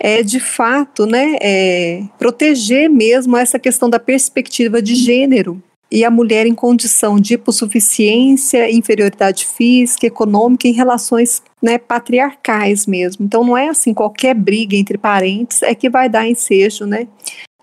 é 0.00 0.22
de 0.22 0.38
fato, 0.38 1.06
né, 1.06 1.36
é 1.40 2.02
proteger 2.18 2.88
mesmo 2.88 3.36
essa 3.36 3.58
questão 3.58 3.90
da 3.90 3.98
perspectiva 3.98 4.80
de 4.80 4.94
gênero. 4.94 5.60
E 5.90 6.04
a 6.04 6.10
mulher 6.10 6.46
em 6.46 6.54
condição 6.54 7.18
de 7.18 7.34
hipossuficiência, 7.34 8.70
inferioridade 8.70 9.46
física, 9.46 10.06
econômica 10.06 10.68
em 10.68 10.72
relações 10.72 11.42
né, 11.62 11.78
patriarcais 11.78 12.86
mesmo. 12.86 13.24
Então 13.24 13.44
não 13.44 13.56
é 13.56 13.68
assim 13.68 13.92
qualquer 13.92 14.34
briga 14.34 14.76
entre 14.76 14.98
parentes 14.98 15.62
é 15.62 15.74
que 15.74 15.90
vai 15.90 16.08
dar 16.08 16.28
ensejo, 16.28 16.86
né, 16.86 17.06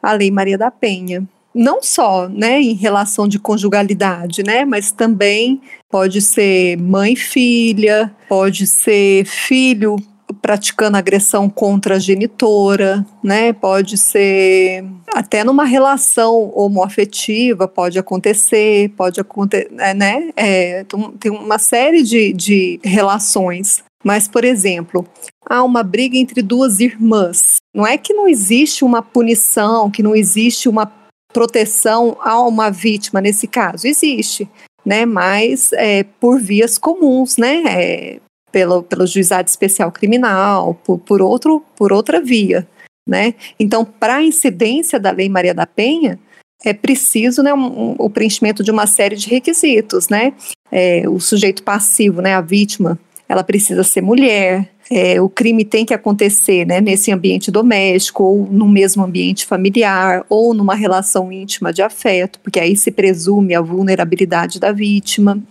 à 0.01 0.11
Lei 0.13 0.31
Maria 0.31 0.57
da 0.57 0.71
Penha. 0.71 1.27
Não 1.53 1.81
só, 1.81 2.27
né, 2.27 2.61
em 2.61 2.73
relação 2.73 3.27
de 3.27 3.39
conjugalidade, 3.39 4.43
né, 4.43 4.65
mas 4.65 4.91
também 4.91 5.61
pode 5.89 6.21
ser 6.21 6.77
mãe 6.77 7.15
filha, 7.15 8.13
pode 8.27 8.67
ser 8.67 9.25
filho 9.25 9.95
praticando 10.41 10.97
agressão 10.97 11.49
contra 11.49 11.95
a 11.95 11.99
genitora, 11.99 13.05
né? 13.23 13.53
Pode 13.53 13.97
ser 13.97 14.83
até 15.13 15.43
numa 15.43 15.65
relação 15.65 16.51
homoafetiva, 16.53 17.67
pode 17.67 17.99
acontecer, 17.99 18.89
pode 18.97 19.19
acontecer, 19.19 19.71
é, 19.79 19.93
né? 19.93 20.31
É, 20.35 20.85
tem 21.19 21.31
uma 21.31 21.59
série 21.59 22.03
de, 22.03 22.33
de 22.33 22.79
relações. 22.83 23.83
Mas, 24.05 24.27
por 24.27 24.45
exemplo, 24.45 25.03
há 25.49 25.63
uma 25.63 25.81
briga 25.81 26.15
entre 26.15 26.43
duas 26.43 26.79
irmãs. 26.79 27.55
Não 27.73 27.87
é 27.87 27.97
que 27.97 28.13
não 28.13 28.27
existe 28.27 28.85
uma 28.85 29.01
punição, 29.01 29.89
que 29.89 30.03
não 30.03 30.15
existe 30.15 30.69
uma 30.69 30.85
proteção 31.33 32.15
a 32.21 32.39
uma 32.39 32.69
vítima 32.69 33.19
nesse 33.19 33.47
caso. 33.47 33.87
Existe, 33.87 34.47
né? 34.85 35.07
Mas 35.07 35.73
é, 35.73 36.03
por 36.03 36.39
vias 36.39 36.77
comuns, 36.77 37.35
né? 37.35 37.63
É, 37.65 38.19
pelo, 38.51 38.83
pelo 38.83 39.07
juizado 39.07 39.49
especial 39.49 39.91
criminal, 39.91 40.75
por, 40.75 40.99
por, 40.99 41.21
outro, 41.21 41.65
por 41.75 41.91
outra 41.91 42.21
via. 42.21 42.65
Né? 43.09 43.33
Então, 43.59 43.83
para 43.83 44.15
a 44.15 44.23
incidência 44.23 44.99
da 44.99 45.11
Lei 45.11 45.27
Maria 45.27 45.53
da 45.53 45.67
Penha, 45.67 46.17
é 46.63 46.73
preciso 46.73 47.43
né, 47.43 47.53
um, 47.53 47.65
um, 47.65 47.95
o 47.99 48.09
preenchimento 48.09 48.63
de 48.63 48.71
uma 48.71 48.87
série 48.87 49.17
de 49.17 49.27
requisitos. 49.27 50.07
Né? 50.07 50.33
É, 50.71 51.03
o 51.09 51.19
sujeito 51.19 51.63
passivo, 51.63 52.21
né, 52.21 52.33
a 52.33 52.39
vítima, 52.39 52.97
ela 53.27 53.43
precisa 53.43 53.83
ser 53.83 54.01
mulher, 54.01 54.69
é, 54.89 55.19
o 55.19 55.27
crime 55.27 55.65
tem 55.65 55.83
que 55.83 55.93
acontecer 55.93 56.65
né, 56.65 56.79
nesse 56.79 57.11
ambiente 57.11 57.49
doméstico, 57.49 58.23
ou 58.23 58.45
no 58.45 58.67
mesmo 58.67 59.03
ambiente 59.03 59.45
familiar, 59.45 60.23
ou 60.29 60.53
numa 60.53 60.75
relação 60.75 61.31
íntima 61.31 61.73
de 61.73 61.81
afeto, 61.81 62.39
porque 62.39 62.59
aí 62.59 62.75
se 62.75 62.91
presume 62.91 63.55
a 63.55 63.61
vulnerabilidade 63.61 64.59
da 64.59 64.71
vítima 64.71 65.41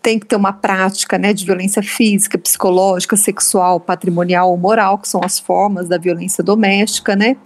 tem 0.00 0.20
que 0.20 0.26
ter 0.26 0.36
uma 0.36 0.52
prática 0.52 1.18
né, 1.18 1.32
de 1.32 1.44
violência 1.44 1.82
física, 1.82 2.38
psicológica, 2.38 3.16
sexual, 3.16 3.80
patrimonial 3.80 4.52
ou 4.52 4.56
moral, 4.56 4.98
que 4.98 5.08
são 5.08 5.20
as 5.24 5.40
formas 5.40 5.88
da 5.88 5.98
violência 5.98 6.44
doméstica, 6.44 7.16
né? 7.16 7.36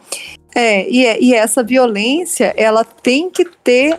É, 0.55 0.87
e, 0.91 1.07
é, 1.07 1.23
e 1.23 1.33
essa 1.33 1.63
violência, 1.63 2.53
ela 2.59 2.85
tem 2.85 3.31
que 3.31 3.47
ter 3.65 3.99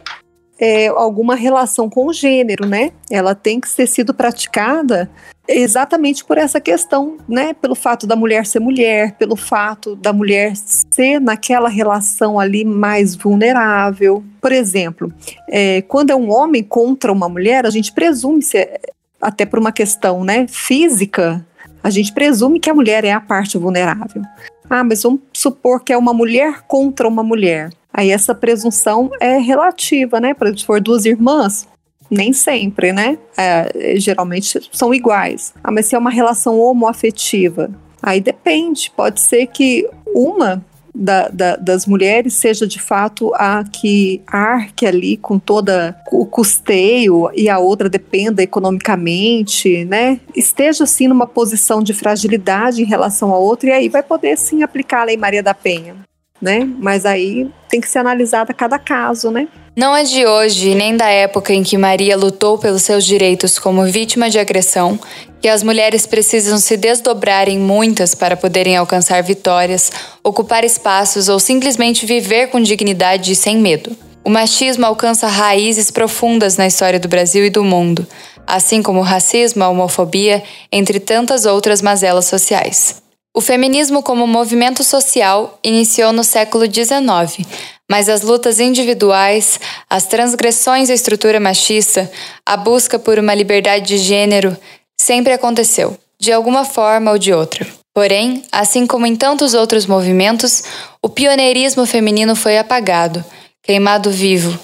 é, 0.61 0.89
alguma 0.89 1.33
relação 1.33 1.89
com 1.89 2.05
o 2.05 2.13
gênero, 2.13 2.67
né? 2.67 2.91
Ela 3.09 3.33
tem 3.33 3.59
que 3.59 3.75
ter 3.75 3.87
sido 3.87 4.13
praticada 4.13 5.09
exatamente 5.47 6.23
por 6.23 6.37
essa 6.37 6.61
questão, 6.61 7.17
né? 7.27 7.51
Pelo 7.53 7.73
fato 7.73 8.05
da 8.05 8.15
mulher 8.15 8.45
ser 8.45 8.59
mulher, 8.59 9.13
pelo 9.17 9.35
fato 9.35 9.95
da 9.95 10.13
mulher 10.13 10.53
ser 10.55 11.19
naquela 11.19 11.67
relação 11.67 12.39
ali 12.39 12.63
mais 12.63 13.15
vulnerável. 13.15 14.23
Por 14.39 14.51
exemplo, 14.51 15.11
é, 15.49 15.81
quando 15.81 16.11
é 16.11 16.15
um 16.15 16.31
homem 16.31 16.63
contra 16.63 17.11
uma 17.11 17.27
mulher, 17.27 17.65
a 17.65 17.71
gente 17.71 17.91
presume 17.91 18.43
ser 18.43 18.79
até 19.19 19.47
por 19.47 19.57
uma 19.57 19.71
questão, 19.71 20.23
né, 20.23 20.45
física, 20.47 21.45
a 21.83 21.89
gente 21.89 22.13
presume 22.13 22.59
que 22.59 22.69
a 22.69 22.73
mulher 22.73 23.03
é 23.03 23.11
a 23.11 23.21
parte 23.21 23.57
vulnerável. 23.57 24.21
Ah, 24.69 24.83
mas 24.83 25.03
vamos 25.03 25.21
supor 25.33 25.83
que 25.83 25.91
é 25.91 25.97
uma 25.97 26.13
mulher 26.13 26.61
contra 26.67 27.07
uma 27.07 27.23
mulher. 27.23 27.71
Aí 27.93 28.11
essa 28.11 28.33
presunção 28.33 29.09
é 29.19 29.37
relativa, 29.37 30.19
né? 30.19 30.33
Por 30.33 30.47
exemplo, 30.47 30.59
se 30.59 30.65
for 30.65 30.81
duas 30.81 31.05
irmãs, 31.05 31.67
nem 32.09 32.33
sempre, 32.33 32.91
né? 32.91 33.17
É, 33.37 33.95
geralmente 33.97 34.59
são 34.71 34.93
iguais. 34.93 35.53
Ah, 35.63 35.71
mas 35.71 35.85
se 35.85 35.95
é 35.95 35.97
uma 35.97 36.11
relação 36.11 36.59
homoafetiva, 36.59 37.71
aí 38.01 38.19
depende. 38.19 38.91
Pode 38.95 39.19
ser 39.19 39.47
que 39.47 39.89
uma 40.13 40.63
da, 40.93 41.29
da, 41.29 41.55
das 41.55 41.85
mulheres 41.85 42.33
seja 42.33 42.67
de 42.67 42.79
fato 42.79 43.33
a 43.35 43.63
que 43.63 44.21
arque 44.27 44.85
ali 44.85 45.17
com 45.17 45.39
toda 45.39 45.97
o 46.11 46.25
custeio 46.25 47.29
e 47.33 47.49
a 47.49 47.59
outra 47.59 47.89
dependa 47.89 48.43
economicamente, 48.43 49.85
né? 49.85 50.19
Esteja 50.35 50.83
assim 50.83 51.07
numa 51.07 51.25
posição 51.25 51.81
de 51.81 51.93
fragilidade 51.93 52.81
em 52.81 52.85
relação 52.85 53.33
à 53.33 53.37
outra 53.37 53.69
e 53.69 53.73
aí 53.73 53.89
vai 53.89 54.03
poder 54.03 54.37
sim 54.37 54.63
aplicar 54.63 55.01
a 55.01 55.05
Lei 55.05 55.17
Maria 55.17 55.41
da 55.41 55.53
Penha, 55.53 55.95
né? 56.41 56.67
Mas 56.79 57.05
aí 57.05 57.47
tem 57.69 57.79
que 57.79 57.87
ser 57.87 57.99
analisada 57.99 58.53
cada 58.53 58.79
caso, 58.79 59.29
né? 59.29 59.47
Não 59.75 59.95
é 59.95 60.03
de 60.03 60.25
hoje, 60.25 60.75
nem 60.75 60.97
da 60.97 61.07
época 61.07 61.53
em 61.53 61.63
que 61.63 61.77
Maria 61.77 62.17
lutou 62.17 62.57
pelos 62.57 62.81
seus 62.81 63.05
direitos 63.05 63.57
como 63.57 63.85
vítima 63.85 64.29
de 64.29 64.37
agressão, 64.37 64.99
que 65.41 65.47
as 65.47 65.63
mulheres 65.63 66.05
precisam 66.05 66.57
se 66.57 66.75
desdobrar 66.75 67.47
em 67.47 67.57
muitas 67.57 68.13
para 68.13 68.35
poderem 68.35 68.75
alcançar 68.75 69.23
vitórias, 69.23 69.91
ocupar 70.21 70.65
espaços 70.65 71.29
ou 71.29 71.39
simplesmente 71.39 72.05
viver 72.05 72.47
com 72.47 72.59
dignidade 72.59 73.31
e 73.31 73.35
sem 73.35 73.57
medo. 73.57 73.95
O 74.23 74.29
machismo 74.29 74.85
alcança 74.85 75.27
raízes 75.27 75.89
profundas 75.89 76.57
na 76.57 76.67
história 76.67 76.99
do 76.99 77.07
Brasil 77.07 77.45
e 77.45 77.49
do 77.49 77.63
mundo, 77.63 78.05
assim 78.45 78.83
como 78.83 78.99
o 78.99 79.03
racismo, 79.03 79.63
a 79.63 79.69
homofobia, 79.69 80.43
entre 80.71 80.99
tantas 80.99 81.45
outras 81.45 81.81
mazelas 81.81 82.25
sociais. 82.25 83.01
O 83.33 83.39
feminismo 83.39 84.03
como 84.03 84.27
movimento 84.27 84.83
social 84.83 85.57
iniciou 85.63 86.11
no 86.11 86.21
século 86.21 86.65
XIX, 86.65 87.47
mas 87.89 88.09
as 88.09 88.23
lutas 88.23 88.59
individuais, 88.59 89.57
as 89.89 90.05
transgressões 90.05 90.89
à 90.89 90.93
estrutura 90.93 91.39
machista, 91.39 92.11
a 92.45 92.57
busca 92.57 92.99
por 92.99 93.17
uma 93.17 93.33
liberdade 93.33 93.87
de 93.87 93.97
gênero 93.99 94.57
sempre 94.99 95.31
aconteceu, 95.31 95.97
de 96.19 96.33
alguma 96.33 96.65
forma 96.65 97.11
ou 97.11 97.17
de 97.17 97.31
outra. 97.31 97.65
Porém, 97.93 98.43
assim 98.51 98.85
como 98.85 99.05
em 99.05 99.15
tantos 99.15 99.53
outros 99.53 99.85
movimentos, 99.85 100.63
o 101.01 101.07
pioneirismo 101.07 101.85
feminino 101.85 102.35
foi 102.35 102.57
apagado, 102.57 103.23
queimado 103.63 104.11
vivo. 104.11 104.59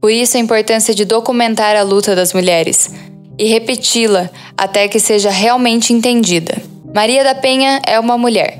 Por 0.00 0.12
isso 0.12 0.36
a 0.36 0.40
importância 0.40 0.94
de 0.94 1.04
documentar 1.04 1.74
a 1.74 1.82
luta 1.82 2.14
das 2.14 2.32
mulheres, 2.32 2.90
e 3.36 3.46
repeti-la 3.46 4.30
até 4.56 4.86
que 4.86 5.00
seja 5.00 5.30
realmente 5.30 5.92
entendida. 5.92 6.73
Maria 6.94 7.24
da 7.24 7.34
Penha 7.34 7.82
é 7.84 7.98
uma 7.98 8.16
mulher, 8.16 8.56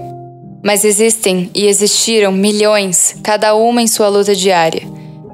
mas 0.60 0.84
existem 0.84 1.52
e 1.54 1.68
existiram 1.68 2.32
milhões, 2.32 3.14
cada 3.22 3.54
uma 3.54 3.80
em 3.80 3.86
sua 3.86 4.08
luta 4.08 4.34
diária, 4.34 4.82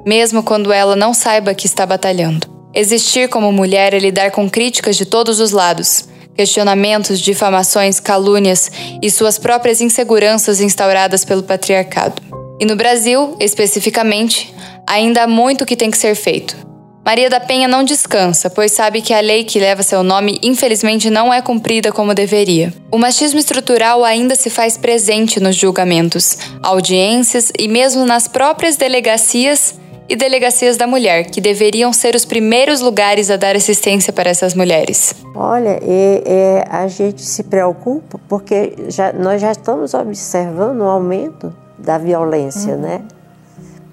mesmo 0.05 0.43
quando 0.43 0.71
ela 0.71 0.95
não 0.95 1.11
saiba 1.11 1.55
que 1.55 1.65
está 1.65 1.83
batalhando. 1.83 2.47
Existir 2.75 3.27
como 3.27 3.51
mulher 3.51 3.95
é 3.95 3.97
lidar 3.97 4.29
com 4.29 4.47
críticas 4.47 4.95
de 4.95 5.05
todos 5.07 5.39
os 5.39 5.49
lados, 5.49 6.07
questionamentos, 6.35 7.19
difamações, 7.19 7.99
calúnias 7.99 8.71
e 9.01 9.09
suas 9.09 9.39
próprias 9.39 9.81
inseguranças 9.81 10.61
instauradas 10.61 11.25
pelo 11.25 11.41
patriarcado. 11.41 12.21
E 12.59 12.65
no 12.65 12.75
Brasil, 12.75 13.35
especificamente, 13.39 14.53
ainda 14.85 15.23
há 15.23 15.27
muito 15.27 15.65
que 15.65 15.75
tem 15.75 15.89
que 15.89 15.97
ser 15.97 16.13
feito. 16.13 16.55
Maria 17.03 17.31
da 17.31 17.39
Penha 17.39 17.67
não 17.67 17.83
descansa, 17.83 18.47
pois 18.47 18.73
sabe 18.73 19.01
que 19.01 19.11
a 19.11 19.19
lei 19.19 19.43
que 19.43 19.59
leva 19.59 19.81
seu 19.81 20.03
nome 20.03 20.39
infelizmente 20.43 21.09
não 21.09 21.33
é 21.33 21.41
cumprida 21.41 21.91
como 21.91 22.13
deveria. 22.13 22.71
O 22.91 22.97
machismo 22.97 23.39
estrutural 23.39 24.05
ainda 24.05 24.35
se 24.35 24.51
faz 24.51 24.77
presente 24.77 25.39
nos 25.39 25.55
julgamentos, 25.55 26.37
audiências 26.61 27.51
e 27.57 27.67
mesmo 27.67 28.05
nas 28.05 28.27
próprias 28.27 28.75
delegacias 28.75 29.79
e 30.07 30.15
delegacias 30.15 30.77
da 30.77 30.85
mulher, 30.85 31.25
que 31.25 31.41
deveriam 31.41 31.91
ser 31.91 32.15
os 32.15 32.23
primeiros 32.23 32.81
lugares 32.81 33.31
a 33.31 33.37
dar 33.37 33.55
assistência 33.55 34.13
para 34.13 34.29
essas 34.29 34.53
mulheres. 34.53 35.15
Olha, 35.33 35.79
e, 35.81 36.23
e 36.23 36.63
a 36.69 36.87
gente 36.87 37.23
se 37.23 37.43
preocupa 37.43 38.19
porque 38.27 38.75
já, 38.89 39.11
nós 39.11 39.41
já 39.41 39.51
estamos 39.51 39.95
observando 39.95 40.81
o 40.81 40.83
um 40.83 40.87
aumento 40.87 41.51
da 41.79 41.97
violência, 41.97 42.75
uhum. 42.75 42.81
né? 42.81 43.01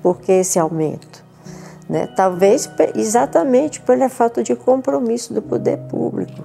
Por 0.03 0.21
que 0.21 0.33
esse 0.33 0.59
aumento? 0.59 1.08
Né? 1.89 2.07
Talvez 2.15 2.69
exatamente 2.95 3.81
pela 3.81 4.09
falta 4.09 4.43
de 4.43 4.55
compromisso 4.55 5.33
do 5.33 5.41
poder 5.41 5.79
público 5.89 6.45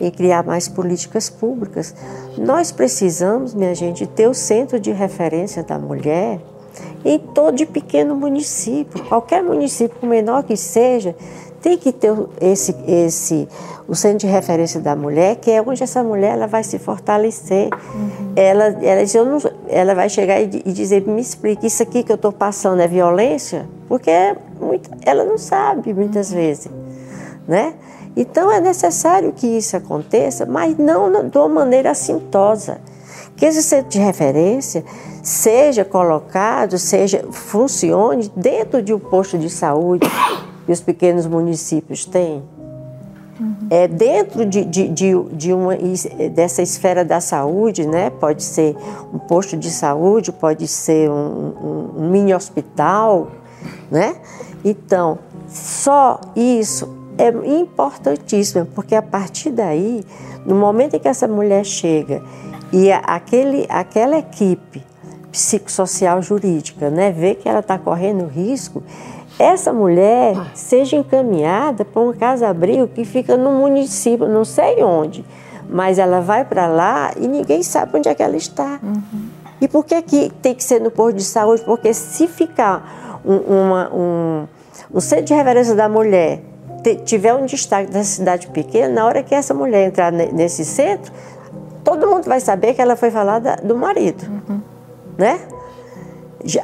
em 0.00 0.10
criar 0.10 0.42
mais 0.42 0.66
políticas 0.66 1.28
públicas. 1.28 1.94
Nós 2.38 2.72
precisamos, 2.72 3.54
minha 3.54 3.74
gente, 3.74 4.06
ter 4.06 4.26
o 4.26 4.34
centro 4.34 4.80
de 4.80 4.90
referência 4.90 5.62
da 5.62 5.78
mulher 5.78 6.40
em 7.04 7.18
todo 7.18 7.66
pequeno 7.66 8.14
município. 8.16 9.04
Qualquer 9.04 9.42
município, 9.42 10.08
menor 10.08 10.42
que 10.44 10.56
seja, 10.56 11.14
tem 11.62 11.76
que 11.76 11.92
ter 11.92 12.12
esse, 12.40 12.74
esse 12.86 13.48
o 13.86 13.94
centro 13.94 14.18
de 14.18 14.26
referência 14.26 14.80
da 14.80 14.94
mulher, 14.94 15.36
que 15.36 15.50
é 15.50 15.60
onde 15.60 15.82
essa 15.82 16.02
mulher 16.02 16.32
ela 16.32 16.46
vai 16.46 16.62
se 16.62 16.78
fortalecer. 16.78 17.68
Uhum. 17.94 18.32
Ela, 18.36 18.64
ela, 18.82 19.02
não, 19.24 19.38
ela 19.68 19.94
vai 19.94 20.08
chegar 20.08 20.40
e, 20.40 20.62
e, 20.64 20.72
dizer, 20.72 21.06
me 21.06 21.20
explique, 21.20 21.66
isso 21.66 21.82
aqui 21.82 22.02
que 22.02 22.12
eu 22.12 22.16
estou 22.16 22.32
passando 22.32 22.80
é 22.80 22.88
violência? 22.88 23.68
Porque 23.88 24.10
muito, 24.60 24.88
ela 25.04 25.24
não 25.24 25.36
sabe 25.36 25.92
muitas 25.92 26.30
uhum. 26.30 26.36
vezes, 26.36 26.70
né? 27.46 27.74
Então 28.16 28.50
é 28.50 28.60
necessário 28.60 29.32
que 29.32 29.46
isso 29.46 29.76
aconteça, 29.76 30.44
mas 30.46 30.76
não 30.76 31.28
de 31.28 31.38
uma 31.38 31.48
maneira 31.48 31.90
assintosa. 31.90 32.78
Que 33.36 33.46
esse 33.46 33.62
centro 33.62 33.88
de 33.88 33.98
referência 33.98 34.84
seja 35.22 35.84
colocado, 35.84 36.78
seja 36.78 37.24
funcione 37.30 38.30
dentro 38.36 38.82
de 38.82 38.92
um 38.92 38.98
posto 38.98 39.38
de 39.38 39.48
saúde 39.48 40.06
que 40.64 40.72
os 40.72 40.80
pequenos 40.80 41.26
municípios 41.26 42.04
têm. 42.04 42.42
Uhum. 43.40 43.56
É, 43.70 43.88
dentro 43.88 44.44
de, 44.44 44.64
de, 44.64 44.88
de, 44.88 45.22
de, 45.32 45.52
uma, 45.52 45.74
dessa 46.34 46.60
esfera 46.60 47.04
da 47.04 47.20
saúde, 47.20 47.86
né? 47.86 48.10
pode 48.10 48.42
ser 48.42 48.76
um 49.12 49.18
posto 49.18 49.56
de 49.56 49.70
saúde, 49.70 50.30
pode 50.30 50.68
ser 50.68 51.10
um, 51.10 51.14
um, 51.14 51.90
um 51.96 52.10
mini 52.10 52.34
hospital, 52.34 53.28
né? 53.90 54.16
Então, 54.62 55.18
só 55.48 56.20
isso 56.36 56.88
é 57.16 57.28
importantíssimo, 57.28 58.66
porque 58.66 58.94
a 58.94 59.02
partir 59.02 59.50
daí, 59.50 60.04
no 60.44 60.54
momento 60.54 60.96
em 60.96 60.98
que 60.98 61.08
essa 61.08 61.26
mulher 61.26 61.64
chega 61.64 62.22
e 62.72 62.90
aquele, 62.92 63.66
aquela 63.68 64.18
equipe 64.18 64.82
psicossocial 65.30 66.22
jurídica, 66.22 66.90
né, 66.90 67.10
vê 67.12 67.34
que 67.34 67.48
ela 67.48 67.60
está 67.60 67.78
correndo 67.78 68.26
risco, 68.26 68.82
essa 69.40 69.72
mulher 69.72 70.36
seja 70.54 70.96
encaminhada 70.96 71.84
para 71.84 72.02
uma 72.02 72.14
casa-abrigo 72.14 72.88
que 72.88 73.04
fica 73.04 73.36
no 73.36 73.52
município, 73.52 74.28
não 74.28 74.44
sei 74.44 74.82
onde, 74.82 75.24
mas 75.68 75.98
ela 75.98 76.20
vai 76.20 76.44
para 76.44 76.66
lá 76.66 77.12
e 77.16 77.26
ninguém 77.26 77.62
sabe 77.62 77.98
onde 77.98 78.08
é 78.08 78.14
que 78.14 78.22
ela 78.22 78.36
está. 78.36 78.78
Uhum. 78.82 79.28
E 79.60 79.68
por 79.68 79.84
que, 79.84 80.00
que 80.02 80.30
tem 80.42 80.54
que 80.54 80.64
ser 80.64 80.80
no 80.80 80.90
posto 80.90 81.16
de 81.16 81.24
saúde? 81.24 81.62
Porque 81.64 81.92
se 81.92 82.26
ficar 82.26 83.20
um, 83.24 83.36
uma, 83.36 83.94
um, 83.94 84.46
um 84.94 85.00
centro 85.00 85.26
de 85.26 85.34
reverência 85.34 85.74
da 85.74 85.88
mulher 85.88 86.42
tiver 87.04 87.34
um 87.34 87.44
destaque 87.44 87.90
da 87.90 88.02
cidade 88.02 88.46
pequena, 88.48 88.88
na 88.88 89.06
hora 89.06 89.22
que 89.22 89.34
essa 89.34 89.52
mulher 89.52 89.86
entrar 89.86 90.10
nesse 90.10 90.64
centro, 90.64 91.12
todo 91.84 92.06
mundo 92.06 92.24
vai 92.24 92.40
saber 92.40 92.72
que 92.72 92.80
ela 92.80 92.96
foi 92.96 93.10
falar 93.10 93.38
da, 93.38 93.56
do 93.56 93.76
marido. 93.76 94.24
Uhum 94.48 94.60
né? 95.20 95.38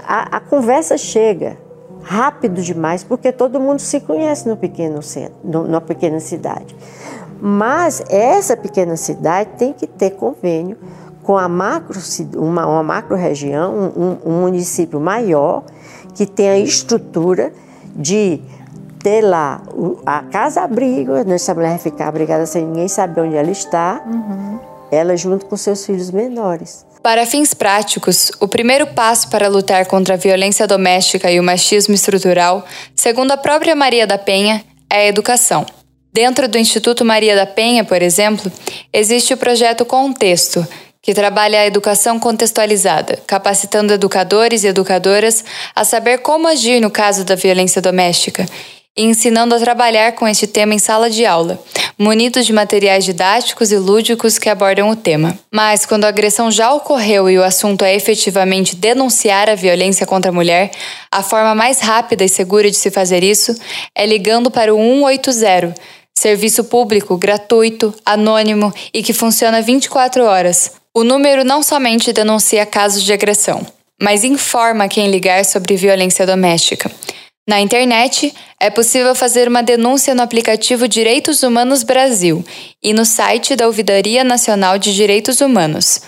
A, 0.05 0.39
a, 0.39 0.41
conversa 0.41 0.97
chega 0.97 1.59
rápido 2.07 2.63
demais 2.63 3.03
porque 3.03 3.33
todo 3.33 3.59
mundo 3.59 3.81
se 3.81 3.99
conhece 4.01 4.49
no 4.49 4.57
pequeno 4.57 5.03
centro, 5.03 5.35
no, 5.43 5.65
numa 5.65 5.81
pequena 5.81 6.21
cidade. 6.21 6.75
Mas 7.41 8.01
essa 8.09 8.57
pequena 8.57 8.97
cidade 8.97 9.51
tem 9.59 9.73
que 9.73 9.87
ter 9.87 10.11
convênio 10.11 10.77
com 11.25 11.37
a 11.37 11.49
macro, 11.49 12.01
uma, 12.37 12.65
uma 12.65 12.83
macro 12.85 13.17
região, 13.17 13.75
um, 13.75 14.19
um 14.25 14.41
município 14.43 15.01
maior 15.01 15.65
que 16.15 16.25
tenha 16.25 16.57
estrutura 16.59 17.53
de 17.95 18.41
ter 19.01 19.23
lá 19.23 19.61
a 20.05 20.23
casa-abrigo, 20.23 21.13
essa 21.15 21.55
mulher 21.55 21.79
ficar 21.79 22.09
abrigada 22.09 22.47
sem 22.47 22.65
ninguém 22.65 22.87
saber 22.87 23.23
onde 23.23 23.37
ela 23.37 23.51
está, 23.51 24.01
uhum. 24.07 24.59
ela 24.91 25.17
junto 25.17 25.47
com 25.47 25.57
seus 25.57 25.85
filhos 25.85 26.13
menores. 26.13 26.87
Para 27.07 27.25
fins 27.25 27.55
práticos, 27.55 28.33
o 28.41 28.49
primeiro 28.49 28.85
passo 28.89 29.29
para 29.29 29.47
lutar 29.47 29.87
contra 29.87 30.15
a 30.15 30.17
violência 30.17 30.67
doméstica 30.67 31.31
e 31.31 31.39
o 31.39 31.43
machismo 31.45 31.95
estrutural, 31.95 32.67
segundo 32.97 33.31
a 33.31 33.37
própria 33.37 33.77
Maria 33.77 34.05
da 34.09 34.19
Penha, 34.19 34.65
é 34.91 34.97
a 34.97 35.07
educação. 35.07 35.65
Dentro 36.13 36.49
do 36.49 36.59
Instituto 36.59 37.05
Maria 37.05 37.37
da 37.37 37.47
Penha, 37.47 37.85
por 37.85 38.03
exemplo, 38.03 38.51
existe 38.93 39.33
o 39.33 39.37
projeto 39.37 39.85
Contexto, 39.85 40.67
que 41.01 41.15
trabalha 41.15 41.61
a 41.61 41.67
educação 41.67 42.19
contextualizada, 42.19 43.21
capacitando 43.25 43.95
educadores 43.95 44.65
e 44.65 44.67
educadoras 44.67 45.45
a 45.77 45.85
saber 45.85 46.19
como 46.19 46.49
agir 46.49 46.81
no 46.81 46.91
caso 46.91 47.23
da 47.23 47.37
violência 47.37 47.81
doméstica 47.81 48.45
e 48.97 49.05
ensinando 49.05 49.55
a 49.55 49.61
trabalhar 49.61 50.11
com 50.13 50.27
este 50.27 50.49
tema 50.49 50.75
em 50.75 50.79
sala 50.81 51.09
de 51.09 51.25
aula, 51.25 51.63
munidos 51.99 52.45
de 52.45 52.53
materiais 52.53 53.05
didáticos 53.05 53.73
e 53.73 53.77
lúdicos 53.77 54.39
que 54.39 54.49
abordam 54.49 54.91
o 54.91 54.97
tema. 54.97 55.39
Mas 55.51 55.87
quando 55.87 56.05
a 56.05 56.09
agressão 56.09 56.51
já 56.51 56.73
ocorreu 56.73 57.31
e 57.31 57.39
o 57.39 57.45
assunto 57.45 57.85
é 57.85 57.95
efetivamente 57.95 58.77
denunciar 58.77 59.49
a 59.49 59.55
violência 59.55 60.07
contra 60.07 60.31
a 60.31 60.35
mulher, 60.35 60.71
a 61.11 61.23
forma 61.23 61.55
mais 61.55 61.81
rápida 61.81 62.25
e 62.25 62.29
segura 62.29 62.71
de 62.71 62.77
se 62.77 62.91
fazer 62.91 63.25
isso 63.25 63.55
é 63.95 64.05
ligando 64.05 64.51
para 64.51 64.75
o 64.75 64.79
180, 64.79 65.75
serviço 66.15 66.65
público 66.65 67.17
gratuito, 67.17 67.95
anônimo 68.05 68.73
e 68.93 69.03
que 69.03 69.13
funciona 69.13 69.63
24 69.63 70.25
horas. 70.25 70.73
O 70.95 71.05
número 71.05 71.45
não 71.45 71.63
somente 71.63 72.13
denuncia 72.13 72.65
casos 72.65 73.03
de 73.03 73.13
agressão, 73.13 73.67
mas 74.01 74.25
informa 74.25 74.89
quem 74.89 75.11
ligar 75.11 75.45
sobre 75.45 75.77
violência 75.77 76.27
doméstica. 76.27 76.91
Na 77.49 77.61
internet, 77.61 78.35
é 78.59 78.71
possível 78.71 79.15
fazer 79.15 79.47
uma 79.47 79.63
denúncia 79.63 80.17
no 80.17 80.23
aplicativo 80.23 80.89
Direitos 80.89 81.45
Humanos 81.45 81.85
Brasil 81.85 82.45
e 82.83 82.93
no 82.93 83.05
site 83.05 83.55
da 83.55 83.69
Ouvidoria 83.69 84.25
Nacional 84.25 84.79
de 84.79 84.93
Direitos 84.93 85.41
Humanos, 85.41 86.01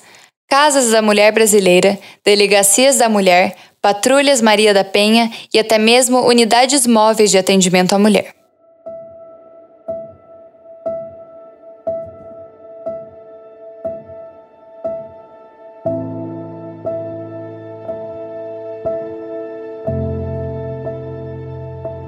Casas 0.48 0.92
da 0.92 1.02
Mulher 1.02 1.32
Brasileira, 1.32 1.98
Delegacias 2.24 2.98
da 2.98 3.08
Mulher, 3.08 3.56
patrulhas 3.86 4.42
Maria 4.42 4.74
da 4.74 4.82
Penha 4.82 5.30
e 5.54 5.60
até 5.60 5.78
mesmo 5.78 6.26
unidades 6.26 6.88
móveis 6.88 7.30
de 7.30 7.38
atendimento 7.38 7.92
à 7.92 7.98
mulher. 8.00 8.34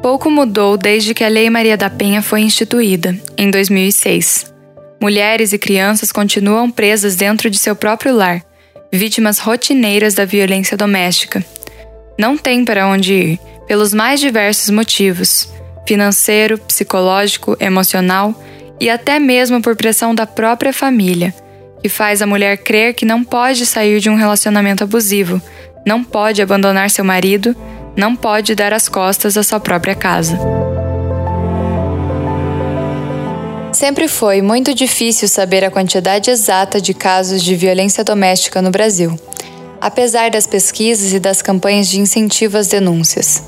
Pouco 0.02 0.28
mudou 0.28 0.76
desde 0.76 1.14
que 1.14 1.22
a 1.22 1.28
Lei 1.28 1.48
Maria 1.48 1.76
da 1.76 1.88
Penha 1.88 2.20
foi 2.20 2.40
instituída, 2.40 3.16
em 3.36 3.52
2006. 3.52 4.52
Mulheres 5.00 5.52
e 5.52 5.58
crianças 5.58 6.10
continuam 6.10 6.72
presas 6.72 7.14
dentro 7.14 7.48
de 7.48 7.56
seu 7.56 7.76
próprio 7.76 8.12
lar, 8.16 8.42
vítimas 8.92 9.38
rotineiras 9.38 10.14
da 10.14 10.24
violência 10.24 10.76
doméstica, 10.76 11.44
não 12.18 12.36
tem 12.36 12.64
para 12.64 12.88
onde 12.88 13.14
ir, 13.14 13.40
pelos 13.68 13.94
mais 13.94 14.18
diversos 14.18 14.70
motivos: 14.70 15.48
financeiro, 15.86 16.58
psicológico, 16.58 17.56
emocional 17.60 18.34
e 18.80 18.90
até 18.90 19.18
mesmo 19.18 19.62
por 19.62 19.76
pressão 19.76 20.14
da 20.14 20.26
própria 20.26 20.72
família, 20.72 21.32
que 21.80 21.88
faz 21.88 22.20
a 22.20 22.26
mulher 22.26 22.58
crer 22.58 22.94
que 22.94 23.04
não 23.04 23.22
pode 23.22 23.64
sair 23.64 24.00
de 24.00 24.10
um 24.10 24.16
relacionamento 24.16 24.82
abusivo, 24.82 25.40
não 25.86 26.02
pode 26.02 26.42
abandonar 26.42 26.90
seu 26.90 27.04
marido, 27.04 27.54
não 27.96 28.16
pode 28.16 28.54
dar 28.54 28.72
as 28.72 28.88
costas 28.88 29.36
à 29.36 29.42
sua 29.42 29.60
própria 29.60 29.94
casa. 29.94 30.38
Sempre 33.72 34.08
foi 34.08 34.42
muito 34.42 34.74
difícil 34.74 35.28
saber 35.28 35.64
a 35.64 35.70
quantidade 35.70 36.30
exata 36.30 36.80
de 36.80 36.92
casos 36.92 37.42
de 37.42 37.54
violência 37.54 38.02
doméstica 38.02 38.60
no 38.60 38.70
Brasil, 38.70 39.16
apesar 39.80 40.30
das 40.30 40.46
pesquisas 40.46 41.12
e 41.12 41.18
das 41.18 41.42
campanhas 41.42 41.88
de 41.88 42.00
incentivo 42.00 42.58
às 42.58 42.68
denúncias. 42.68 43.42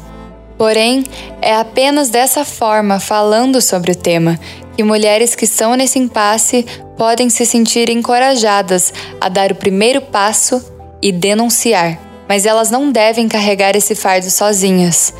Porém, 0.56 1.04
é 1.40 1.54
apenas 1.54 2.10
dessa 2.10 2.44
forma, 2.44 3.00
falando 3.00 3.62
sobre 3.62 3.92
o 3.92 3.96
tema, 3.96 4.38
que 4.76 4.82
mulheres 4.82 5.34
que 5.34 5.44
estão 5.44 5.74
nesse 5.74 5.98
impasse 5.98 6.66
podem 6.98 7.30
se 7.30 7.46
sentir 7.46 7.88
encorajadas 7.88 8.92
a 9.18 9.28
dar 9.30 9.52
o 9.52 9.54
primeiro 9.54 10.02
passo 10.02 10.62
e 11.00 11.10
denunciar. 11.10 11.98
Mas 12.28 12.44
elas 12.44 12.70
não 12.70 12.92
devem 12.92 13.26
carregar 13.26 13.74
esse 13.74 13.94
fardo 13.94 14.30
sozinhas. 14.30 15.14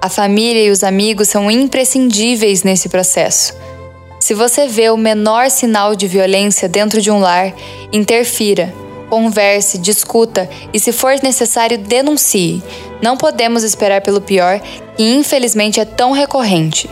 A 0.00 0.08
família 0.08 0.62
e 0.62 0.70
os 0.70 0.84
amigos 0.84 1.28
são 1.28 1.50
imprescindíveis 1.50 2.62
nesse 2.62 2.88
processo. 2.88 3.54
Se 4.20 4.34
você 4.34 4.68
vê 4.68 4.90
o 4.90 4.96
menor 4.96 5.50
sinal 5.50 5.96
de 5.96 6.06
violência 6.06 6.68
dentro 6.68 7.00
de 7.00 7.10
um 7.10 7.18
lar, 7.18 7.52
interfira, 7.92 8.72
converse, 9.12 9.76
discuta 9.76 10.48
e, 10.72 10.80
se 10.80 10.90
for 10.90 11.12
necessário, 11.22 11.76
denuncie. 11.76 12.62
Não 13.02 13.14
podemos 13.14 13.62
esperar 13.62 14.00
pelo 14.00 14.22
pior, 14.22 14.58
que 14.96 15.02
infelizmente 15.02 15.78
é 15.78 15.84
tão 15.84 16.12
recorrente. 16.12 16.88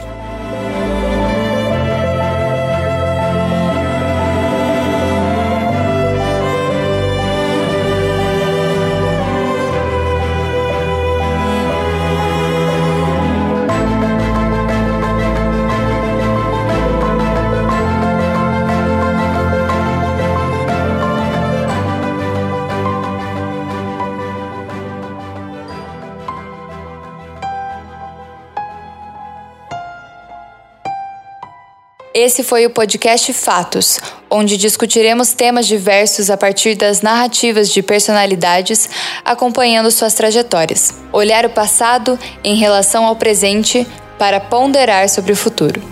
Esse 32.22 32.44
foi 32.44 32.66
o 32.66 32.70
podcast 32.70 33.32
Fatos, 33.32 33.98
onde 34.30 34.58
discutiremos 34.58 35.32
temas 35.32 35.66
diversos 35.66 36.28
a 36.28 36.36
partir 36.36 36.74
das 36.74 37.00
narrativas 37.00 37.72
de 37.72 37.82
personalidades 37.82 38.90
acompanhando 39.24 39.90
suas 39.90 40.12
trajetórias. 40.12 40.92
Olhar 41.14 41.46
o 41.46 41.48
passado 41.48 42.18
em 42.44 42.56
relação 42.56 43.06
ao 43.06 43.16
presente 43.16 43.86
para 44.18 44.38
ponderar 44.38 45.08
sobre 45.08 45.32
o 45.32 45.36
futuro. 45.36 45.82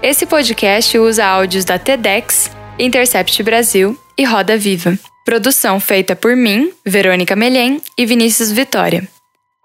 Esse 0.00 0.24
podcast 0.24 0.96
usa 0.96 1.26
áudios 1.26 1.64
da 1.64 1.80
TEDx, 1.80 2.48
Intercept 2.78 3.42
Brasil 3.42 3.98
e 4.16 4.22
Roda 4.22 4.56
Viva. 4.56 4.96
Produção 5.24 5.80
feita 5.80 6.14
por 6.14 6.36
mim, 6.36 6.72
Verônica 6.86 7.34
Melhem 7.34 7.82
e 7.98 8.06
Vinícius 8.06 8.52
Vitória. 8.52 9.08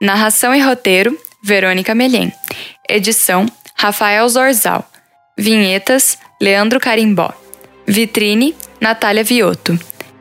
Narração 0.01 0.55
e 0.55 0.61
roteiro, 0.61 1.15
Verônica 1.43 1.93
Melhem. 1.93 2.33
Edição, 2.89 3.45
Rafael 3.75 4.27
Zorzal. 4.27 4.83
Vinhetas, 5.37 6.17
Leandro 6.41 6.79
Carimbó. 6.79 7.31
Vitrine, 7.85 8.55
Natália 8.81 9.23
Viotto. 9.23 9.79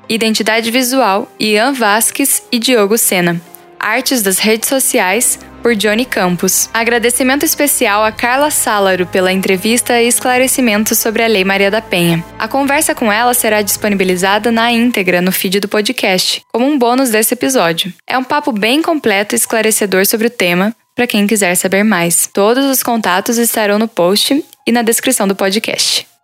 Identidade 0.08 0.70
visual, 0.70 1.26
Ian 1.40 1.72
Vasques 1.72 2.42
e 2.52 2.58
Diogo 2.58 2.98
Sena. 2.98 3.40
Artes 3.80 4.22
das 4.22 4.38
redes 4.38 4.68
sociais, 4.68 5.38
por 5.62 5.74
Johnny 5.74 6.04
Campos. 6.04 6.70
Agradecimento 6.72 7.44
especial 7.44 8.04
a 8.04 8.12
Carla 8.12 8.50
Sálaro 8.50 9.06
pela 9.06 9.32
entrevista 9.32 10.00
e 10.00 10.06
esclarecimento 10.06 10.94
sobre 10.94 11.24
a 11.24 11.26
Lei 11.26 11.44
Maria 11.44 11.70
da 11.70 11.80
Penha. 11.80 12.24
A 12.38 12.46
conversa 12.46 12.94
com 12.94 13.10
ela 13.10 13.34
será 13.34 13.62
disponibilizada 13.62 14.52
na 14.52 14.70
íntegra 14.70 15.20
no 15.20 15.32
feed 15.32 15.58
do 15.58 15.66
podcast, 15.68 16.42
como 16.52 16.66
um 16.66 16.78
bônus 16.78 17.10
desse 17.10 17.34
episódio. 17.34 17.92
É 18.06 18.16
um 18.16 18.22
papo 18.22 18.52
bem 18.52 18.80
completo 18.80 19.34
e 19.34 19.36
esclarecedor 19.36 20.06
sobre 20.06 20.28
o 20.28 20.30
tema, 20.30 20.72
para 20.94 21.06
quem 21.06 21.26
quiser 21.26 21.56
saber 21.56 21.82
mais. 21.82 22.28
Todos 22.32 22.64
os 22.66 22.82
contatos 22.82 23.36
estarão 23.36 23.78
no 23.78 23.88
post 23.88 24.44
e 24.66 24.72
na 24.72 24.82
descrição 24.82 25.28
do 25.28 25.36
podcast. 25.36 26.15